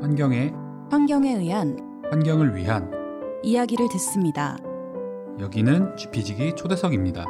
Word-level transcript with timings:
환경에 0.00 0.50
환경에 0.90 1.34
의한 1.34 1.76
환경을 2.10 2.56
위한 2.56 2.90
이야기를 3.42 3.88
듣습니다. 3.90 4.56
여기는 5.38 5.94
GP지기 5.96 6.56
초대석입니다. 6.56 7.26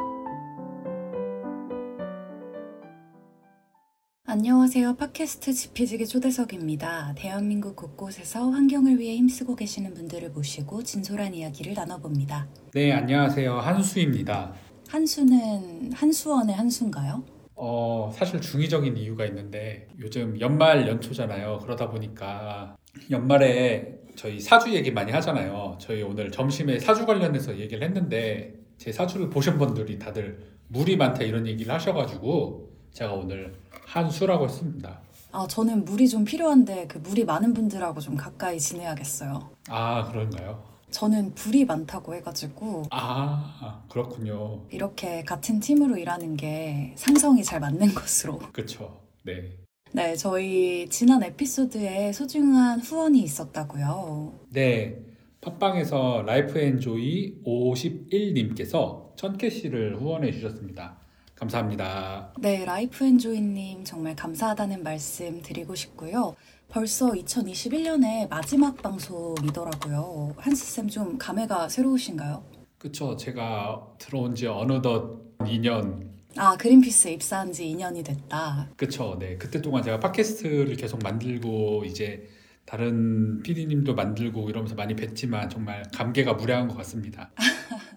안녕하세요. 4.25 4.95
팟캐스트 4.95 5.51
지피지기 5.51 6.07
초대석입니다. 6.07 7.13
대한민국 7.17 7.75
곳곳에서 7.75 8.49
환경을 8.49 8.99
위해 8.99 9.17
힘쓰고 9.17 9.57
계시는 9.57 9.93
분들을 9.93 10.29
모시고 10.29 10.83
진솔한 10.83 11.33
이야기를 11.33 11.73
나눠봅니다. 11.73 12.47
네, 12.73 12.93
안녕하세요. 12.93 13.59
한수입니다. 13.59 14.53
한수는 14.87 15.91
한수원의 15.91 16.55
한수인가요? 16.55 17.40
어, 17.63 18.11
사실 18.11 18.41
중의적인 18.41 18.97
이유가 18.97 19.23
있는데 19.27 19.87
요즘 19.99 20.39
연말 20.39 20.87
연초잖아요. 20.87 21.59
그러다 21.61 21.91
보니까 21.91 22.75
연말에 23.11 23.99
저희 24.15 24.39
사주 24.39 24.73
얘기 24.73 24.89
많이 24.89 25.11
하잖아요. 25.11 25.77
저희 25.79 26.01
오늘 26.01 26.31
점심에 26.31 26.79
사주 26.79 27.05
관련해서 27.05 27.59
얘기를 27.59 27.83
했는데 27.83 28.55
제 28.79 28.91
사주를 28.91 29.29
보신 29.29 29.59
분들이 29.59 29.99
다들 29.99 30.39
물이 30.69 30.97
많다 30.97 31.21
이런 31.21 31.45
얘기를 31.45 31.71
하셔가지고 31.71 32.71
제가 32.93 33.13
오늘 33.13 33.53
한수라고 33.85 34.45
했습니다. 34.45 34.99
아, 35.31 35.45
저는 35.47 35.85
물이 35.85 36.09
좀 36.09 36.25
필요한데 36.25 36.87
그 36.87 36.97
물이 36.97 37.25
많은 37.25 37.53
분들하고 37.53 37.99
좀 37.99 38.17
가까이 38.17 38.59
지내야겠어요. 38.59 39.51
아, 39.69 40.09
그런가요? 40.11 40.70
저는 40.91 41.33
불이 41.33 41.65
많다고 41.65 42.13
해가지고 42.15 42.83
아, 42.91 43.83
그렇군요. 43.89 44.61
이렇게 44.69 45.23
같은 45.23 45.59
팀으로 45.59 45.97
일하는 45.97 46.37
게 46.37 46.93
상성이 46.95 47.43
잘 47.43 47.59
맞는 47.59 47.93
것으로. 47.95 48.39
그쵸. 48.51 49.01
네. 49.23 49.57
네, 49.93 50.15
저희 50.15 50.87
지난 50.89 51.23
에피소드에 51.23 52.13
소중한 52.13 52.79
후원이 52.79 53.21
있었다고요. 53.21 54.33
네. 54.49 54.97
팟빵에서 55.41 56.23
Life 56.25 56.59
Enjoy 56.59 57.41
51님께서 57.43 59.15
천캐시를 59.17 59.97
후원해 59.99 60.31
주셨습니다. 60.31 60.97
감사합니다. 61.35 62.33
네, 62.39 62.63
Life 62.65 63.03
Enjoy님 63.03 63.83
정말 63.83 64.15
감사하다는 64.15 64.83
말씀 64.83 65.41
드리고 65.41 65.73
싶고요. 65.73 66.35
벌써 66.71 67.11
2021년의 67.11 68.29
마지막 68.29 68.81
방송이더라고요. 68.81 70.33
한스쌤 70.37 70.87
좀 70.87 71.17
감회가 71.17 71.67
새로우신가요? 71.67 72.45
그쵸. 72.77 73.17
제가 73.17 73.89
들어온 73.99 74.33
지 74.33 74.47
어느덧 74.47 75.37
2년. 75.39 76.09
아, 76.37 76.55
그린피스 76.55 77.09
입사한 77.09 77.51
지 77.51 77.65
2년이 77.65 78.05
됐다. 78.05 78.69
그쵸. 78.77 79.17
네. 79.19 79.37
그때 79.37 79.61
동안 79.61 79.83
제가 79.83 79.99
팟캐스트를 79.99 80.77
계속 80.77 81.03
만들고 81.03 81.83
이제 81.85 82.29
다른 82.63 83.43
PD님도 83.43 83.93
만들고 83.93 84.49
이러면서 84.49 84.73
많이 84.75 84.95
뵀지만 84.95 85.49
정말 85.49 85.83
감개가 85.93 86.35
무량한 86.35 86.69
것 86.69 86.77
같습니다. 86.77 87.31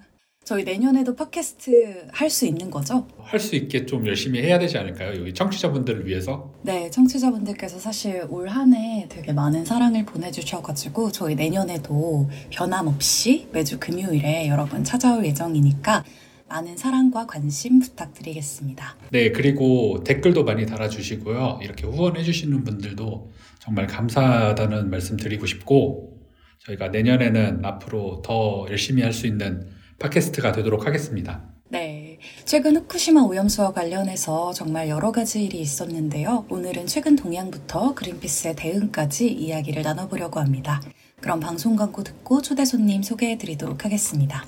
저희 0.44 0.62
내년에도 0.62 1.16
팟캐스트 1.16 2.08
할 2.12 2.28
수 2.28 2.46
있는 2.46 2.70
거죠? 2.70 3.06
할 3.18 3.40
수 3.40 3.56
있게 3.56 3.86
좀 3.86 4.06
열심히 4.06 4.42
해야 4.42 4.58
되지 4.58 4.76
않을까요? 4.76 5.18
여기 5.18 5.32
청취자분들을 5.32 6.06
위해서. 6.06 6.52
네, 6.62 6.90
청취자분들께서 6.90 7.78
사실 7.78 8.26
올 8.28 8.48
한 8.48 8.74
해 8.74 9.06
되게 9.08 9.32
많은 9.32 9.64
사랑을 9.64 10.04
보내주셔가지고 10.04 11.12
저희 11.12 11.34
내년에도 11.34 12.28
변함없이 12.50 13.48
매주 13.52 13.78
금요일에 13.80 14.48
여러분 14.48 14.84
찾아올 14.84 15.24
예정이니까 15.24 16.04
많은 16.48 16.76
사랑과 16.76 17.26
관심 17.26 17.80
부탁드리겠습니다. 17.80 18.96
네, 19.12 19.32
그리고 19.32 20.04
댓글도 20.04 20.44
많이 20.44 20.66
달아주시고요. 20.66 21.60
이렇게 21.62 21.86
후원해주시는 21.86 22.64
분들도 22.64 23.30
정말 23.60 23.86
감사하다는 23.86 24.90
말씀 24.90 25.16
드리고 25.16 25.46
싶고, 25.46 26.18
저희가 26.58 26.88
내년에는 26.88 27.64
앞으로 27.64 28.20
더 28.22 28.66
열심히 28.68 29.02
할 29.02 29.12
수 29.12 29.26
있는 29.26 29.66
팟캐스트가 29.98 30.52
되도록 30.52 30.86
하겠습니다. 30.86 31.42
네. 31.68 32.18
최근 32.44 32.76
후쿠시마 32.76 33.22
오염수와 33.22 33.72
관련해서 33.72 34.52
정말 34.52 34.88
여러 34.88 35.10
가지 35.10 35.44
일이 35.44 35.60
있었는데요. 35.60 36.46
오늘은 36.48 36.86
최근 36.86 37.16
동향부터 37.16 37.94
그린피스의 37.94 38.54
대응까지 38.56 39.28
이야기를 39.32 39.82
나눠보려고 39.82 40.40
합니다. 40.40 40.80
그럼 41.20 41.40
방송 41.40 41.74
광고 41.74 42.04
듣고 42.04 42.42
초대 42.42 42.64
손님 42.64 43.02
소개해 43.02 43.38
드리도록 43.38 43.84
하겠습니다. 43.84 44.44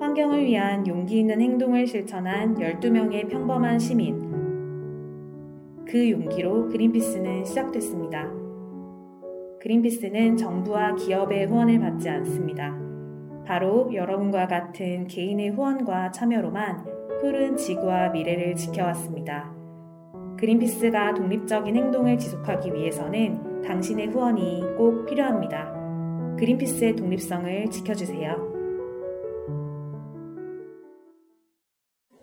환경을 0.00 0.46
위한 0.46 0.86
용기 0.86 1.18
있는 1.18 1.40
행동을 1.40 1.86
실천한 1.86 2.54
12명의 2.56 3.28
평범한 3.28 3.78
시민. 3.78 4.18
그 5.86 6.10
용기로 6.10 6.68
그린피스는 6.68 7.44
시작됐습니다. 7.44 8.47
그린피스는 9.68 10.38
정부와 10.38 10.94
기업의 10.94 11.44
후원을 11.44 11.78
받지 11.78 12.08
않습니다. 12.08 12.74
바로 13.44 13.92
여러분과 13.92 14.46
같은 14.46 15.06
개인의 15.06 15.50
후원과 15.50 16.10
참여로만 16.10 16.86
푸른 17.20 17.54
지구와 17.54 18.08
미래를 18.08 18.54
지켜왔습니다. 18.54 19.52
그린피스가 20.38 21.12
독립적인 21.12 21.76
행동을 21.76 22.16
지속하기 22.16 22.72
위해서는 22.72 23.60
당신의 23.60 24.06
후원이 24.06 24.62
꼭 24.78 25.04
필요합니다. 25.04 25.70
그린피스의 26.38 26.96
독립성을 26.96 27.68
지켜주세요. 27.68 28.57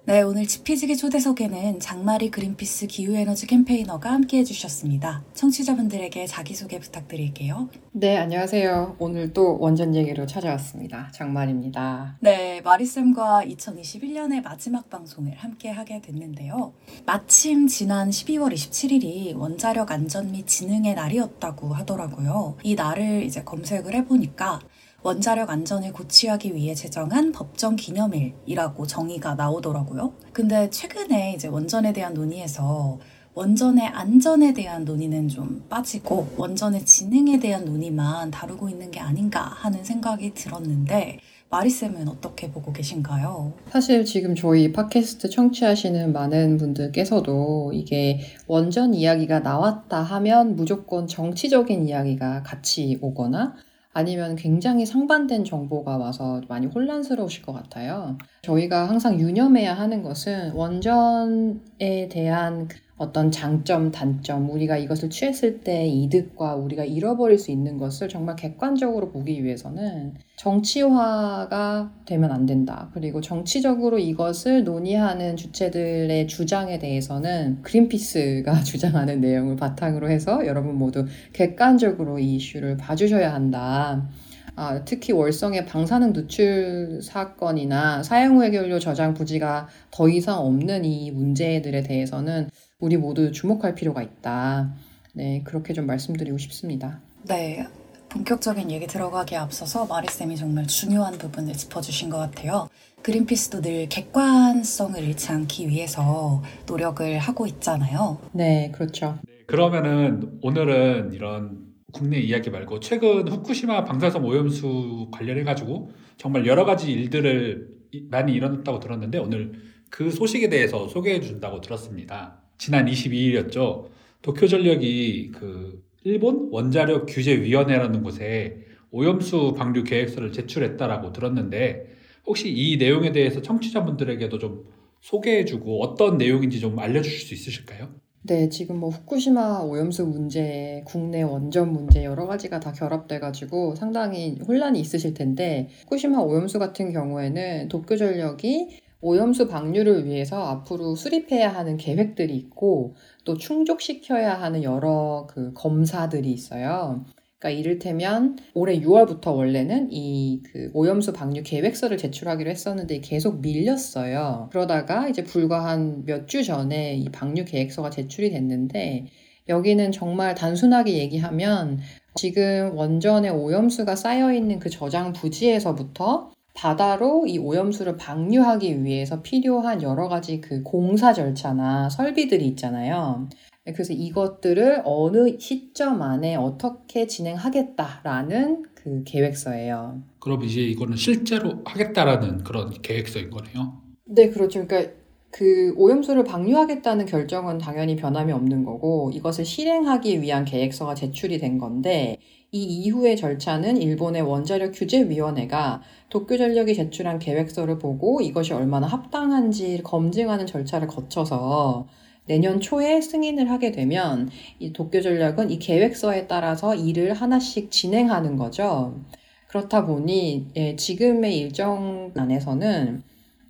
네, 0.07 0.21
오늘 0.21 0.45
지피지기 0.45 0.97
초대석에는 0.97 1.79
장마리 1.79 2.29
그린피스 2.29 2.85
기후에너지 2.85 3.47
캠페이너가 3.47 4.11
함께 4.11 4.37
해주셨습니다. 4.37 5.23
청취자분들에게 5.33 6.27
자기소개 6.27 6.77
부탁드릴게요. 6.77 7.69
네, 7.91 8.15
안녕하세요. 8.15 8.97
오늘도 8.99 9.57
원전 9.57 9.95
얘기로 9.95 10.27
찾아왔습니다. 10.27 11.09
장말입니다. 11.11 12.17
네, 12.19 12.61
마리쌤과 12.61 13.45
2021년의 13.47 14.43
마지막 14.43 14.91
방송을 14.91 15.33
함께 15.37 15.71
하게 15.71 16.01
됐는데요. 16.01 16.73
마침 17.07 17.65
지난 17.65 18.11
12월 18.11 18.53
27일이 18.53 19.35
원자력 19.35 19.89
안전 19.89 20.31
및 20.31 20.45
진흥의 20.45 20.93
날이었다고 20.93 21.73
하더라고요. 21.73 22.57
이 22.61 22.75
날을 22.75 23.23
이제 23.23 23.43
검색을 23.43 23.95
해보니까 23.95 24.59
원자력 25.05 25.51
안전을 25.51 25.93
고취하기 25.93 26.55
위해 26.55 26.73
제정한 26.73 27.31
법정 27.31 27.75
기념일이라고 27.75 28.87
정의가 28.87 29.35
나오더라고요. 29.35 30.13
근데 30.33 30.67
최근에 30.71 31.33
이제 31.35 31.47
원전에 31.47 31.93
대한 31.93 32.15
논의에서 32.15 32.97
원전의 33.35 33.85
안전에 33.85 34.55
대한 34.55 34.83
논의는 34.83 35.27
좀 35.27 35.63
빠지고 35.69 36.27
원전의 36.37 36.85
진흥에 36.85 37.37
대한 37.37 37.65
논의만 37.65 38.31
다루고 38.31 38.67
있는 38.67 38.89
게 38.89 38.99
아닌가 38.99 39.41
하는 39.41 39.83
생각이 39.83 40.33
들었는데 40.33 41.19
마리쌤은 41.51 42.07
어떻게 42.07 42.49
보고 42.49 42.73
계신가요? 42.73 43.53
사실 43.69 44.05
지금 44.05 44.33
저희 44.33 44.73
팟캐스트 44.73 45.29
청취하시는 45.29 46.13
많은 46.13 46.57
분들께서도 46.57 47.73
이게 47.75 48.21
원전 48.47 48.95
이야기가 48.95 49.41
나왔다 49.41 50.01
하면 50.01 50.55
무조건 50.55 51.05
정치적인 51.05 51.87
이야기가 51.87 52.41
같이 52.41 52.97
오거나 53.01 53.53
아니면 53.95 54.35
굉장히 54.35 54.85
상반된 54.85 55.45
정보가 55.45 55.97
와서 55.97 56.41
많이 56.49 56.67
혼란스러우실 56.67 57.43
것 57.43 57.53
같아요. 57.53 58.17
저희가 58.41 58.89
항상 58.89 59.17
유념해야 59.17 59.73
하는 59.73 60.03
것은 60.03 60.51
원전에 60.51 62.09
대한 62.11 62.67
어떤 62.97 63.29
장점, 63.29 63.91
단점, 63.91 64.49
우리가 64.49 64.77
이것을 64.77 65.09
취했을 65.09 65.59
때 65.61 65.85
이득과 65.85 66.55
우리가 66.55 66.85
잃어버릴 66.85 67.37
수 67.37 67.51
있는 67.51 67.77
것을 67.77 68.07
정말 68.07 68.37
객관적으로 68.37 69.11
보기 69.11 69.43
위해서는 69.43 70.13
정치화가 70.37 71.91
되면 72.05 72.31
안 72.31 72.45
된다. 72.45 72.89
그리고 72.93 73.19
정치적으로 73.19 73.99
이것을 73.99 74.63
논의하는 74.63 75.35
주체들의 75.35 76.27
주장에 76.27 76.79
대해서는 76.79 77.61
그린피스가 77.63 78.63
주장하는 78.63 79.19
내용을 79.19 79.57
바탕으로 79.57 80.09
해서 80.09 80.45
여러분 80.45 80.75
모두 80.75 81.05
객관적으로 81.33 82.19
이 82.19 82.35
이슈를 82.35 82.77
봐주셔야 82.77 83.33
한다. 83.33 84.07
아, 84.57 84.85
특히 84.85 85.11
월성의 85.11 85.65
방사능 85.65 86.13
누출 86.13 87.01
사건이나 87.03 88.03
사용 88.03 88.37
후 88.37 88.43
해결료 88.43 88.79
저장 88.79 89.13
부지가 89.13 89.67
더 89.91 90.07
이상 90.07 90.39
없는 90.39 90.85
이 90.85 91.11
문제들에 91.11 91.83
대해서는 91.83 92.49
우리 92.79 92.95
모두 92.97 93.31
주목할 93.31 93.75
필요가 93.75 94.01
있다. 94.01 94.73
네, 95.13 95.41
그렇게 95.43 95.73
좀 95.73 95.85
말씀드리고 95.85 96.37
싶습니다. 96.37 97.01
네. 97.23 97.65
본격적인 98.09 98.71
얘기 98.71 98.87
들어가기에 98.87 99.37
앞서서 99.37 99.85
마리쌤이 99.87 100.37
정말 100.37 100.67
중요한 100.67 101.17
부분을 101.17 101.53
짚어주신 101.53 102.09
것 102.09 102.17
같아요. 102.17 102.69
그린피스도 103.01 103.61
늘 103.61 103.89
객관성을 103.89 104.97
잃지 105.03 105.31
않기 105.33 105.67
위해서 105.67 106.41
노력을 106.65 107.17
하고 107.17 107.45
있잖아요. 107.45 108.19
네, 108.31 108.71
그렇죠. 108.73 109.17
네, 109.27 109.43
그러면은 109.47 110.39
오늘은 110.41 111.11
이런 111.11 111.74
국내 111.91 112.19
이야기 112.19 112.49
말고 112.49 112.81
최근 112.81 113.27
후쿠시마 113.27 113.85
방사선 113.85 114.23
오염수 114.23 115.09
관련해 115.11 115.43
가지고 115.43 115.91
정말 116.17 116.45
여러 116.45 116.65
가지 116.65 116.91
일들을 116.91 117.69
많이 118.09 118.33
일어났다고 118.33 118.79
들었는데 118.79 119.17
오늘 119.19 119.53
그 119.89 120.11
소식에 120.11 120.49
대해서 120.49 120.87
소개해 120.89 121.21
준다고 121.21 121.61
들었습니다. 121.61 122.41
지난 122.57 122.85
22일이었죠. 122.85 123.89
도쿄 124.21 124.47
전력이 124.47 125.31
그 125.31 125.83
일본 126.03 126.49
원자력 126.51 127.05
규제 127.07 127.39
위원회라는 127.41 128.03
곳에 128.03 128.65
오염수 128.91 129.53
방류 129.57 129.83
계획서를 129.83 130.31
제출했다라고 130.31 131.11
들었는데 131.11 131.95
혹시 132.25 132.51
이 132.51 132.77
내용에 132.77 133.11
대해서 133.11 133.41
청취자분들에게도 133.41 134.37
좀 134.39 134.65
소개해 135.01 135.45
주고 135.45 135.81
어떤 135.81 136.17
내용인지 136.17 136.59
좀 136.59 136.77
알려 136.79 137.01
주실 137.01 137.27
수 137.27 137.33
있으실까요? 137.33 137.93
네, 138.27 138.49
지금 138.49 138.79
뭐 138.79 138.89
후쿠시마 138.89 139.59
오염수 139.59 140.07
문제, 140.07 140.81
국내 140.87 141.21
원전 141.21 141.71
문제 141.71 142.03
여러 142.03 142.25
가지가 142.25 142.59
다 142.59 142.71
결합돼가지고 142.71 143.75
상당히 143.75 144.39
혼란이 144.47 144.79
있으실 144.79 145.13
텐데 145.13 145.69
후쿠시마 145.83 146.17
오염수 146.17 146.57
같은 146.57 146.91
경우에는 146.91 147.67
도쿄전력이 147.67 148.81
오염수 149.01 149.47
방류를 149.47 150.05
위해서 150.05 150.41
앞으로 150.43 150.95
수립해야 150.95 151.53
하는 151.53 151.77
계획들이 151.77 152.35
있고 152.35 152.95
또 153.25 153.37
충족시켜야 153.37 154.33
하는 154.41 154.63
여러 154.63 155.27
그 155.29 155.53
검사들이 155.53 156.31
있어요. 156.31 157.05
그러니까 157.45 157.49
이를테면 157.51 158.37
올해 158.55 158.79
6월부터 158.79 159.35
원래는 159.35 159.89
이 159.91 160.41
그 160.51 160.69
오염수 160.73 161.13
방류 161.13 161.43
계획서를 161.43 161.97
제출하기로 161.97 162.49
했었는데 162.49 162.99
계속 163.01 163.41
밀렸어요. 163.41 164.49
그러다가 164.51 165.07
이제 165.09 165.23
불과 165.23 165.63
한 165.65 166.03
몇 166.05 166.25
주 166.27 166.43
전에 166.43 166.95
이 166.95 167.09
방류 167.09 167.45
계획서가 167.45 167.89
제출이 167.91 168.31
됐는데 168.31 169.05
여기는 169.47 169.91
정말 169.91 170.33
단순하게 170.33 170.97
얘기하면 170.97 171.79
지금 172.15 172.71
원전에 172.75 173.29
오염수가 173.29 173.95
쌓여 173.95 174.33
있는 174.33 174.57
그 174.59 174.69
저장 174.69 175.13
부지에서부터 175.13 176.31
바다로 176.55 177.27
이 177.27 177.37
오염수를 177.37 177.97
방류하기 177.97 178.83
위해서 178.83 179.21
필요한 179.21 179.83
여러 179.83 180.07
가지 180.07 180.41
그 180.41 180.63
공사 180.63 181.13
절차나 181.13 181.89
설비들이 181.89 182.47
있잖아요. 182.47 183.27
그래서 183.65 183.93
이것들을 183.93 184.83
어느 184.85 185.37
시점 185.37 186.01
안에 186.01 186.35
어떻게 186.35 187.07
진행하겠다라는 187.07 188.63
그 188.73 189.03
계획서예요. 189.03 190.01
그럼 190.19 190.43
이제 190.43 190.61
이거는 190.61 190.95
실제로 190.95 191.61
하겠다라는 191.65 192.43
그런 192.43 192.71
계획서인 192.81 193.29
거네요. 193.29 193.81
네, 194.05 194.29
그렇죠. 194.29 194.65
그러니까 194.65 194.93
그 195.35 195.73
오염수를 195.75 196.23
방류하겠다는 196.23 197.07
결정은 197.07 197.57
당연히 197.57 197.97
변함이 197.97 198.31
없는 198.31 198.63
거고 198.63 199.11
이것을 199.13 199.43
실행하기 199.43 200.21
위한 200.21 200.45
계획서가 200.45 200.95
제출이 200.95 201.39
된 201.39 201.57
건데 201.57 202.19
이 202.53 202.63
이후의 202.63 203.17
절차는 203.17 203.75
일본의 203.75 204.21
원자력 204.21 204.71
규제위원회가 204.73 205.81
도쿄전력이 206.07 206.73
제출한 206.73 207.19
계획서를 207.19 207.79
보고 207.79 208.21
이것이 208.21 208.53
얼마나 208.53 208.87
합당한지 208.87 209.81
검증하는 209.83 210.47
절차를 210.47 210.87
거쳐서 210.87 211.85
내년 212.27 212.61
초에 212.61 213.01
승인을 213.01 213.51
하게 213.51 213.73
되면 213.73 214.29
이 214.59 214.71
도쿄전력은 214.71 215.51
이 215.51 215.59
계획서에 215.59 216.27
따라서 216.27 216.75
일을 216.75 217.13
하나씩 217.13 217.71
진행하는 217.71 218.37
거죠. 218.37 219.01
그렇다 219.49 219.85
보니 219.85 220.47
예, 220.55 220.77
지금의 220.77 221.37
일정 221.37 222.13
안에서는 222.15 223.03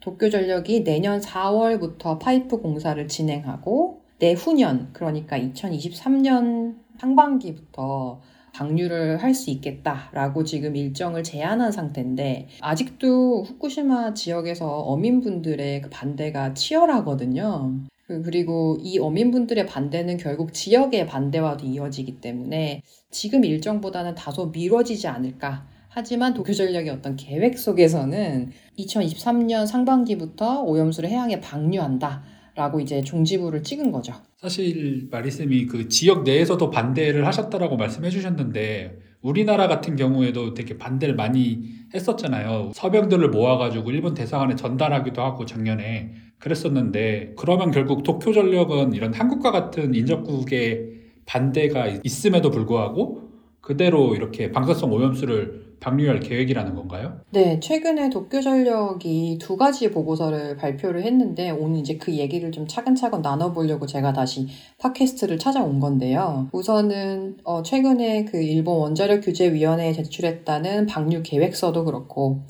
도쿄전력이 0.06 0.84
내년 0.84 1.20
4월부터 1.20 2.20
파이프 2.20 2.58
공사를 2.58 3.08
진행하고 3.08 4.02
내후년 4.20 4.90
그러니까 4.94 5.40
2023년 5.40 6.76
상반기부터 7.00 8.22
방류를 8.54 9.18
할 9.22 9.34
수 9.34 9.50
있겠다라고 9.50 10.44
지금 10.44 10.76
일정을 10.76 11.24
제한한 11.24 11.72
상태인데 11.72 12.48
아직도 12.62 13.44
후쿠시마 13.44 14.14
지역에서 14.14 14.80
어민분들의 14.82 15.82
그 15.82 15.90
반대가 15.90 16.54
치열하거든요. 16.54 17.80
그, 18.08 18.22
그리고 18.22 18.78
이 18.80 19.00
어민분들의 19.00 19.66
반대는 19.66 20.18
결국 20.18 20.54
지역의 20.54 21.08
반대와도 21.08 21.66
이어지기 21.66 22.22
때문에 22.22 22.84
지금 23.10 23.44
일정보다는 23.44 24.14
다소 24.14 24.46
미뤄지지 24.52 25.08
않을까. 25.08 25.66
하지만 25.96 26.34
도쿄전력의 26.34 26.90
어떤 26.92 27.16
계획 27.16 27.58
속에서는 27.58 28.52
2023년 28.78 29.66
상반기부터 29.66 30.62
오염수를 30.64 31.10
해양에 31.10 31.40
방류한다. 31.40 32.22
라고 32.54 32.80
이제 32.80 33.02
종지부를 33.02 33.64
찍은 33.64 33.92
거죠. 33.92 34.14
사실 34.38 35.10
마리쌤이 35.12 35.66
그 35.66 35.90
지역 35.90 36.24
내에서도 36.24 36.70
반대를 36.70 37.26
하셨다라고 37.28 37.76
말씀해 37.76 38.10
주셨는데 38.10 38.98
우리나라 39.22 39.68
같은 39.68 39.98
경우에도 39.98 40.54
되게 40.54 40.78
반대를 40.78 41.16
많이 41.16 41.64
했었잖아요. 41.94 42.72
서병들을 42.74 43.30
모아가지고 43.30 43.92
일본 43.92 44.14
대사관에 44.14 44.56
전달하기도 44.56 45.22
하고 45.22 45.46
작년에 45.46 46.14
그랬었는데 46.40 47.34
그러면 47.38 47.72
결국 47.72 48.04
도쿄 48.04 48.32
전력은 48.32 48.94
이런 48.94 49.14
한국과 49.14 49.52
같은 49.52 49.94
인접국의 49.94 50.92
반대가 51.26 51.88
있음에도 52.06 52.52
불구하고 52.52 53.26
그대로 53.60 54.16
이렇게 54.16 54.52
방사성 54.52 54.94
오염수를 54.94 55.65
방류할 55.80 56.20
계획이라는 56.20 56.76
건가요? 56.76 57.20
네, 57.32 57.60
최근에 57.60 58.10
도쿄전력이 58.10 59.38
두 59.42 59.58
가지 59.58 59.92
보고서를 59.92 60.56
발표를 60.58 61.04
했는데 61.04 61.52
오늘 61.52 61.80
이제 61.80 61.98
그 61.98 62.14
얘기를 62.14 62.52
좀 62.52 62.68
차근차근 62.68 63.22
나눠보려고 63.22 63.86
제가 63.86 64.14
다시 64.14 64.48
팟캐스트를 64.80 65.38
찾아온 65.38 65.80
건데요. 65.80 66.48
우선은 66.54 67.38
어, 67.44 67.62
최근에 67.62 68.26
그 68.26 68.38
일본 68.42 68.78
원자력 68.80 69.22
규제위원회에 69.22 69.92
제출했다는 69.94 70.86
방류 70.88 71.24
계획서도 71.24 71.86
그렇고 71.86 72.42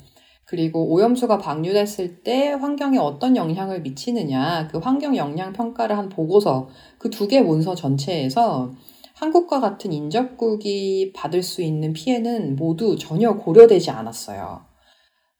그리고 0.44 0.92
오염수가 0.92 1.38
방류됐을 1.38 2.22
때 2.22 2.50
환경에 2.52 2.98
어떤 2.98 3.36
영향을 3.36 3.80
미치느냐 3.82 4.68
그 4.70 4.78
환경 4.78 5.16
영향 5.16 5.52
평가를 5.52 5.98
한 5.98 6.08
보고서 6.08 6.68
그 6.98 7.10
두 7.10 7.26
개 7.26 7.40
문서 7.40 7.74
전체에서 7.74 8.70
한국과 9.16 9.60
같은 9.60 9.94
인접국이 9.94 11.14
받을 11.14 11.42
수 11.42 11.62
있는 11.62 11.94
피해는 11.94 12.54
모두 12.54 12.98
전혀 12.98 13.34
고려되지 13.34 13.90
않았어요. 13.90 14.66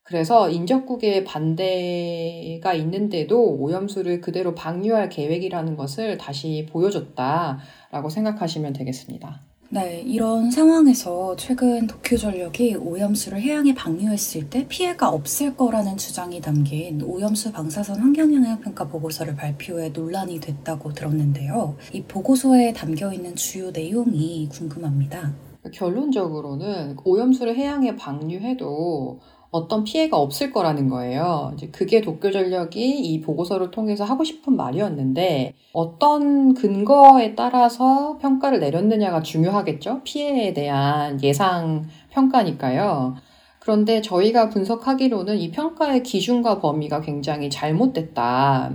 그래서 0.02 0.49
인접국의 0.49 1.25
반대가 1.25 2.73
있는데도 2.73 3.55
오염수를 3.58 4.23
그대로 4.23 4.55
방류할 4.55 5.11
계획이라는 5.11 5.76
것을 5.76 6.17
다시 6.17 6.67
보여줬다라고 6.70 8.08
생각하시면 8.08 8.73
되겠습니다. 8.73 9.45
네, 9.68 10.00
이런 10.06 10.48
상황에서 10.50 11.34
최근 11.34 11.88
도쿄전력이 11.88 12.76
오염수를 12.76 13.40
해양에 13.40 13.74
방류했을 13.74 14.48
때 14.48 14.64
피해가 14.68 15.08
없을 15.08 15.56
거라는 15.56 15.96
주장이 15.96 16.40
담긴 16.40 17.02
오염수 17.02 17.50
방사선 17.50 17.98
환경영향 17.98 18.60
평가 18.60 18.86
보고서를 18.86 19.34
발표해 19.34 19.88
논란이 19.88 20.38
됐다고 20.38 20.92
들었는데요. 20.92 21.76
이 21.92 22.02
보고서에 22.02 22.74
담겨 22.74 23.12
있는 23.12 23.34
주요 23.34 23.72
내용이 23.72 24.48
궁금합니다. 24.52 25.34
결론적으로는 25.72 26.96
오염수를 27.05 27.56
해양에 27.56 27.96
방류해도 27.96 29.19
어떤 29.50 29.84
피해가 29.84 30.17
없을 30.17 30.53
거라는 30.53 30.88
거예요. 30.88 31.53
이제 31.55 31.69
그게 31.69 32.00
도쿄 32.00 32.31
전력이 32.31 32.98
이 32.98 33.20
보고서를 33.20 33.70
통해서 33.70 34.05
하고 34.05 34.24
싶은 34.24 34.56
말이었는데 34.56 35.55
어떤 35.72 36.55
근거에 36.55 37.34
따라서 37.34 38.19
평가를 38.20 38.60
내렸느냐가 38.60 39.22
중요하겠죠. 39.22 40.03
피해에 40.05 40.53
대한 40.53 41.22
예상 41.22 41.86
평가니까요. 42.10 43.17
그런데 43.60 44.00
저희가 44.00 44.48
분석하기로는 44.50 45.38
이 45.38 45.50
평가의 45.50 46.03
기준과 46.03 46.60
범위가 46.60 47.00
굉장히 47.00 47.50
잘못됐다. 47.50 48.72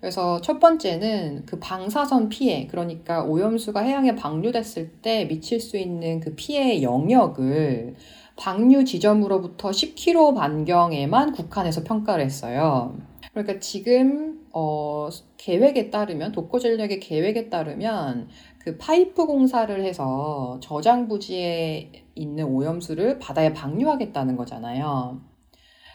그래서 0.00 0.40
첫 0.40 0.60
번째는 0.60 1.44
그 1.44 1.58
방사선 1.58 2.28
피해, 2.28 2.66
그러니까 2.68 3.24
오염수가 3.24 3.80
해양에 3.80 4.14
방류됐을 4.14 4.90
때 5.02 5.26
미칠 5.26 5.60
수 5.60 5.76
있는 5.76 6.20
그 6.20 6.34
피해의 6.34 6.82
영역을 6.82 7.96
방류 8.38 8.84
지점으로부터 8.84 9.70
10km 9.70 10.36
반경에만 10.36 11.32
국한해서 11.32 11.82
평가를 11.82 12.24
했어요. 12.24 12.96
그러니까 13.32 13.58
지금 13.58 14.46
어, 14.52 15.08
계획에 15.36 15.90
따르면 15.90 16.32
독거전력의 16.32 17.00
계획에 17.00 17.50
따르면 17.50 18.28
그 18.58 18.78
파이프 18.78 19.26
공사를 19.26 19.84
해서 19.84 20.58
저장 20.62 21.08
부지에 21.08 21.90
있는 22.14 22.44
오염수를 22.44 23.18
바다에 23.18 23.52
방류하겠다는 23.52 24.36
거잖아요. 24.36 25.20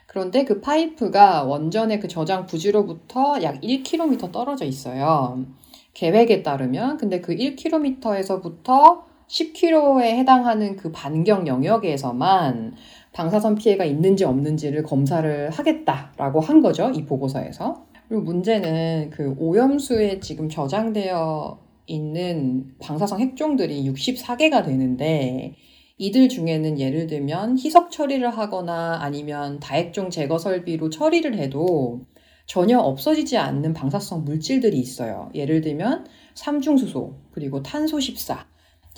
그런데 0.05 0.43
그 0.43 0.59
파이프가 0.59 1.43
원전의 1.43 2.01
그 2.01 2.07
저장 2.07 2.45
부지로부터 2.45 3.41
약 3.41 3.61
1km 3.61 4.31
떨어져 4.31 4.65
있어요. 4.65 5.45
계획에 5.93 6.43
따르면 6.43 6.97
근데 6.97 7.21
그 7.21 7.35
1km에서부터 7.35 9.12
10km에 9.27 10.17
해당하는 10.17 10.75
그 10.75 10.91
반경 10.91 11.47
영역에서만 11.47 12.75
방사선 13.13 13.55
피해가 13.55 13.85
있는지 13.85 14.25
없는지를 14.25 14.83
검사를 14.83 15.49
하겠다라고 15.49 16.39
한 16.39 16.61
거죠. 16.61 16.91
이 16.93 17.05
보고서에서. 17.05 17.85
그리고 18.07 18.23
문제는 18.23 19.09
그 19.11 19.35
오염수에 19.37 20.19
지금 20.19 20.49
저장되어 20.49 21.59
있는 21.85 22.75
방사성 22.79 23.19
핵종들이 23.19 23.91
64개가 23.91 24.65
되는데 24.65 25.55
이들 25.97 26.29
중에는 26.29 26.79
예를 26.79 27.07
들면 27.07 27.57
희석 27.57 27.91
처리를 27.91 28.29
하거나 28.35 28.99
아니면 29.01 29.59
다핵종 29.59 30.09
제거 30.09 30.37
설비로 30.37 30.89
처리를 30.89 31.37
해도 31.37 32.01
전혀 32.45 32.79
없어지지 32.79 33.37
않는 33.37 33.73
방사성 33.73 34.25
물질들이 34.25 34.77
있어요. 34.77 35.29
예를 35.33 35.61
들면 35.61 36.05
삼중수소, 36.33 37.13
그리고 37.31 37.63
탄소 37.63 37.99
14. 37.99 38.45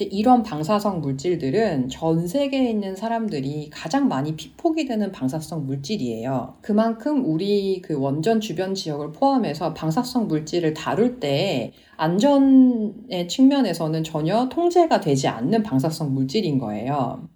이런 0.03 0.43
방사성 0.43 0.99
물질들은 0.99 1.87
전 1.87 2.27
세계에 2.27 2.69
있는 2.69 2.97
사람들이 2.97 3.69
가장 3.71 4.09
많이 4.09 4.35
피폭이 4.35 4.85
되는 4.85 5.09
방사성 5.13 5.65
물질이에요. 5.65 6.57
그만큼 6.61 7.23
우리 7.25 7.81
그 7.81 7.97
원전 7.97 8.41
주변 8.41 8.75
지역을 8.75 9.13
포함해서 9.13 9.73
방사성 9.73 10.27
물질을 10.27 10.73
다룰 10.73 11.21
때 11.21 11.71
안전의 11.95 13.29
측면에서는 13.29 14.03
전혀 14.03 14.49
통제가 14.49 14.99
되지 14.99 15.29
않는 15.29 15.63
방사성 15.63 16.13
물질인 16.13 16.59
거예요. 16.59 17.29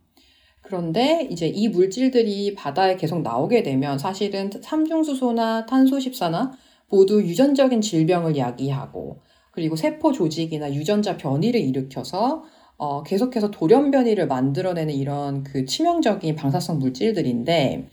그런데 0.61 1.27
이제 1.31 1.47
이 1.47 1.69
물질들이 1.69 2.55
바다에 2.55 2.97
계속 2.97 3.21
나오게 3.21 3.63
되면 3.63 3.97
사실은 3.97 4.51
삼중수소나 4.61 5.65
탄소14나 5.65 6.51
모두 6.89 7.21
유전적인 7.23 7.79
질병을 7.79 8.35
야기하고 8.35 9.21
그리고 9.51 9.75
세포 9.75 10.11
조직이나 10.11 10.73
유전자 10.73 11.17
변이를 11.17 11.59
일으켜서 11.59 12.43
어, 12.77 13.03
계속해서 13.03 13.51
돌연 13.51 13.91
변이를 13.91 14.27
만들어내는 14.27 14.93
이런 14.93 15.43
그 15.43 15.65
치명적인 15.65 16.35
방사성 16.35 16.79
물질들인데 16.79 17.89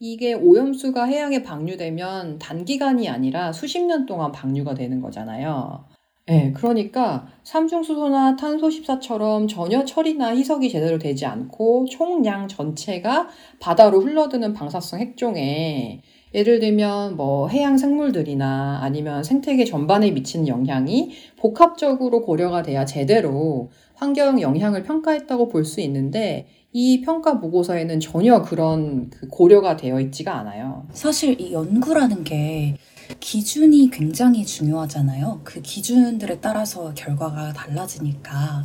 이게 0.00 0.34
오염수가 0.34 1.04
해양에 1.04 1.42
방류되면 1.42 2.38
단기간이 2.38 3.08
아니라 3.08 3.52
수십 3.52 3.82
년 3.82 4.06
동안 4.06 4.30
방류가 4.30 4.74
되는 4.74 5.00
거잖아요. 5.00 5.86
네, 6.26 6.52
그러니까 6.52 7.26
삼중수소나 7.42 8.36
탄소14처럼 8.36 9.48
전혀 9.48 9.86
처리나 9.86 10.36
희석이 10.36 10.68
제대로 10.68 10.98
되지 10.98 11.24
않고 11.24 11.86
총량 11.86 12.48
전체가 12.48 13.28
바다로 13.60 14.02
흘러드는 14.02 14.52
방사성 14.52 15.00
핵종에 15.00 16.02
예를 16.34 16.60
들면 16.60 17.16
뭐 17.16 17.48
해양 17.48 17.78
생물들이나 17.78 18.80
아니면 18.82 19.24
생태계 19.24 19.64
전반에 19.64 20.10
미치는 20.10 20.48
영향이 20.48 21.12
복합적으로 21.38 22.22
고려가 22.22 22.62
돼야 22.62 22.84
제대로 22.84 23.70
환경 23.94 24.40
영향을 24.40 24.82
평가했다고 24.84 25.48
볼 25.48 25.64
수 25.64 25.80
있는데 25.80 26.46
이 26.72 27.00
평가 27.00 27.40
보고서에는 27.40 27.98
전혀 28.00 28.42
그런 28.42 29.10
그 29.10 29.26
고려가 29.28 29.76
되어 29.76 30.00
있지가 30.00 30.34
않아요. 30.38 30.86
사실 30.92 31.40
이 31.40 31.52
연구라는 31.52 32.24
게 32.24 32.76
기준이 33.20 33.90
굉장히 33.90 34.44
중요하잖아요. 34.44 35.40
그 35.44 35.62
기준들에 35.62 36.40
따라서 36.40 36.92
결과가 36.94 37.54
달라지니까. 37.54 38.64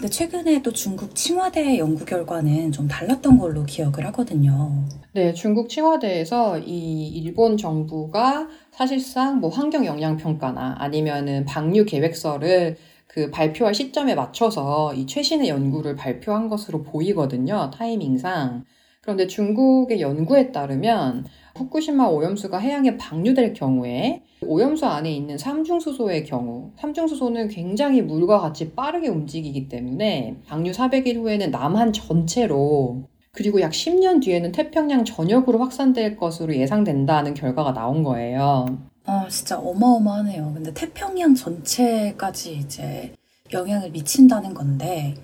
근데 0.00 0.08
최근에 0.08 0.62
또 0.62 0.72
중국 0.72 1.14
칭화대 1.14 1.76
연구 1.76 2.06
결과는 2.06 2.72
좀 2.72 2.88
달랐던 2.88 3.38
걸로 3.38 3.66
기억을 3.66 4.06
하거든요. 4.06 4.82
네, 5.12 5.34
중국 5.34 5.68
칭화대에서 5.68 6.60
이 6.60 7.08
일본 7.08 7.58
정부가 7.58 8.48
사실상 8.70 9.40
뭐 9.40 9.50
환경 9.50 9.84
영향 9.84 10.16
평가나 10.16 10.76
아니면은 10.78 11.44
방류 11.44 11.84
계획서를 11.84 12.78
그 13.08 13.30
발표할 13.30 13.74
시점에 13.74 14.14
맞춰서 14.14 14.94
이 14.94 15.04
최신의 15.06 15.50
연구를 15.50 15.96
발표한 15.96 16.48
것으로 16.48 16.82
보이거든요. 16.82 17.70
타이밍상. 17.74 18.64
그런데 19.02 19.26
중국의 19.26 20.00
연구에 20.00 20.50
따르면 20.50 21.26
후쿠시마 21.56 22.06
오염수가 22.08 22.58
해양에 22.58 22.96
방류될 22.96 23.54
경우에 23.54 24.22
오염수 24.42 24.86
안에 24.86 25.12
있는 25.12 25.36
삼중수소의 25.38 26.24
경우, 26.24 26.70
삼중수소는 26.78 27.48
굉장히 27.48 28.02
물과 28.02 28.40
같이 28.40 28.72
빠르게 28.72 29.08
움직이기 29.08 29.68
때문에 29.68 30.36
방류 30.46 30.72
400일 30.72 31.16
후에는 31.16 31.50
남한 31.50 31.92
전체로 31.92 33.04
그리고 33.32 33.60
약 33.60 33.72
10년 33.72 34.22
뒤에는 34.22 34.52
태평양 34.52 35.04
전역으로 35.04 35.58
확산될 35.60 36.16
것으로 36.16 36.54
예상된다는 36.56 37.34
결과가 37.34 37.72
나온 37.72 38.02
거예요. 38.02 38.66
아, 39.04 39.26
진짜 39.28 39.58
어마어마하네요. 39.58 40.52
근데 40.54 40.72
태평양 40.74 41.34
전체까지 41.34 42.56
이제 42.56 43.12
영향을 43.52 43.90
미친다는 43.90 44.54
건데, 44.54 45.14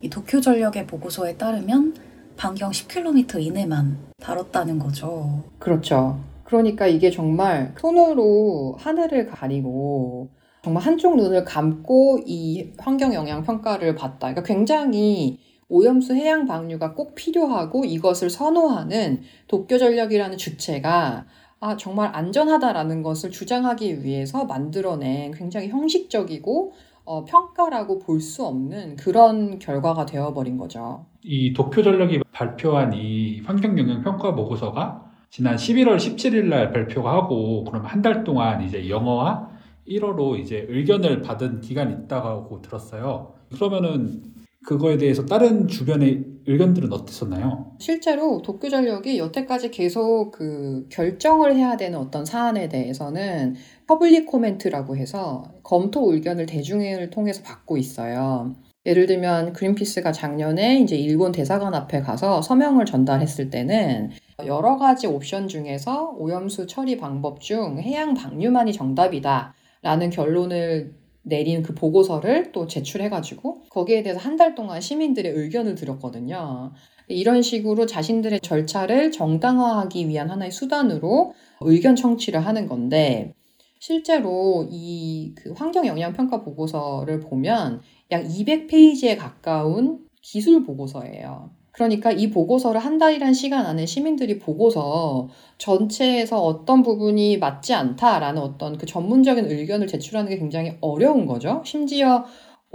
이 0.00 0.08
도쿄 0.08 0.40
전력의 0.40 0.86
보고서에 0.86 1.36
따르면 1.36 1.94
반경 2.36 2.70
10km 2.70 3.42
이내만 3.42 3.98
다뤘다는 4.20 4.78
거죠. 4.78 5.42
그렇죠. 5.58 6.20
그러니까 6.44 6.86
이게 6.86 7.10
정말 7.10 7.74
손으로 7.78 8.76
하늘을 8.78 9.26
가리고 9.26 10.28
정말 10.62 10.82
한쪽 10.82 11.16
눈을 11.16 11.44
감고 11.44 12.20
이 12.26 12.72
환경 12.78 13.14
영향 13.14 13.42
평가를 13.42 13.94
봤다. 13.94 14.28
그러니까 14.28 14.42
굉장히 14.42 15.38
오염수 15.68 16.14
해양 16.14 16.46
방류가 16.46 16.94
꼭 16.94 17.14
필요하고 17.14 17.84
이것을 17.84 18.30
선호하는 18.30 19.22
도쿄전력이라는 19.48 20.36
주체가 20.36 21.26
아, 21.58 21.76
정말 21.76 22.10
안전하다라는 22.14 23.02
것을 23.02 23.30
주장하기 23.30 24.04
위해서 24.04 24.44
만들어낸 24.44 25.32
굉장히 25.32 25.68
형식적이고 25.68 26.72
어, 27.06 27.24
평가라고 27.24 27.98
볼 28.00 28.20
수 28.20 28.44
없는 28.44 28.96
그런 28.96 29.58
결과가 29.58 30.04
되어버린 30.06 30.56
거죠. 30.56 31.06
이 31.22 31.52
도쿄 31.52 31.82
전력이 31.82 32.20
발표한 32.32 32.92
이 32.94 33.40
환경 33.44 33.78
영향 33.78 34.02
평가 34.02 34.34
보고서가 34.34 35.04
지난 35.30 35.56
11월 35.56 35.96
17일 35.96 36.46
날 36.46 36.72
발표가 36.72 37.12
하고 37.14 37.64
그러면 37.64 37.88
한달 37.88 38.24
동안 38.24 38.62
이제 38.62 38.88
영어와 38.88 39.48
1어로 39.88 40.38
이제 40.40 40.66
의견을 40.68 41.22
받은 41.22 41.60
기간이 41.60 41.94
있다고 42.04 42.60
들었어요. 42.62 43.34
그러면은 43.52 44.22
그거에 44.66 44.96
대해서 44.96 45.24
다른 45.24 45.68
주변의 45.68 46.24
의견들은 46.48 46.92
어땠었나요? 46.92 47.76
실제로 47.78 48.42
도쿄 48.42 48.68
전력이 48.68 49.18
여태까지 49.18 49.70
계속 49.70 50.32
그 50.32 50.86
결정을 50.90 51.54
해야 51.54 51.76
되는 51.76 51.96
어떤 51.98 52.24
사안에 52.24 52.68
대해서는 52.68 53.54
public 53.86 54.26
comment라고 54.26 54.96
해서 54.96 55.44
검토 55.62 56.12
의견을 56.12 56.46
대중회의를 56.46 57.10
통해서 57.10 57.42
받고 57.42 57.76
있어요. 57.76 58.54
예를 58.84 59.06
들면 59.06 59.52
그린피스가 59.52 60.12
작년에 60.12 60.80
이제 60.80 60.96
일본 60.96 61.32
대사관 61.32 61.74
앞에 61.74 62.00
가서 62.00 62.42
서명을 62.42 62.84
전달했을 62.84 63.50
때는 63.50 64.10
여러 64.44 64.76
가지 64.76 65.06
옵션 65.06 65.48
중에서 65.48 66.14
오염수 66.18 66.66
처리 66.66 66.96
방법 66.96 67.40
중 67.40 67.78
해양 67.80 68.14
방류만이 68.14 68.72
정답이다. 68.72 69.54
라는 69.82 70.10
결론을 70.10 70.94
내린 71.22 71.62
그 71.62 71.74
보고서를 71.74 72.52
또 72.52 72.66
제출해가지고 72.66 73.62
거기에 73.70 74.02
대해서 74.02 74.20
한 74.20 74.36
달 74.36 74.54
동안 74.54 74.80
시민들의 74.80 75.32
의견을 75.32 75.74
들었거든요. 75.74 76.72
이런 77.08 77.42
식으로 77.42 77.86
자신들의 77.86 78.40
절차를 78.40 79.12
정당화하기 79.12 80.08
위한 80.08 80.30
하나의 80.30 80.50
수단으로 80.50 81.34
의견 81.60 81.96
청취를 81.96 82.40
하는 82.40 82.66
건데 82.66 83.32
실제로 83.78 84.66
이 84.70 85.34
그 85.36 85.52
환경 85.52 85.86
영향 85.86 86.12
평가 86.12 86.42
보고서를 86.42 87.20
보면 87.20 87.80
약 88.10 88.24
200페이지에 88.24 89.16
가까운 89.18 90.06
기술 90.22 90.64
보고서예요. 90.64 91.50
그러니까 91.72 92.10
이 92.10 92.30
보고서를 92.30 92.80
한 92.80 92.96
달이란 92.98 93.34
시간 93.34 93.66
안에 93.66 93.84
시민들이 93.84 94.38
보고서 94.38 95.28
전체에서 95.58 96.42
어떤 96.42 96.82
부분이 96.82 97.38
맞지 97.38 97.74
않다라는 97.74 98.40
어떤 98.40 98.78
그 98.78 98.86
전문적인 98.86 99.44
의견을 99.50 99.86
제출하는 99.86 100.30
게 100.30 100.38
굉장히 100.38 100.76
어려운 100.80 101.26
거죠. 101.26 101.62
심지어 101.66 102.24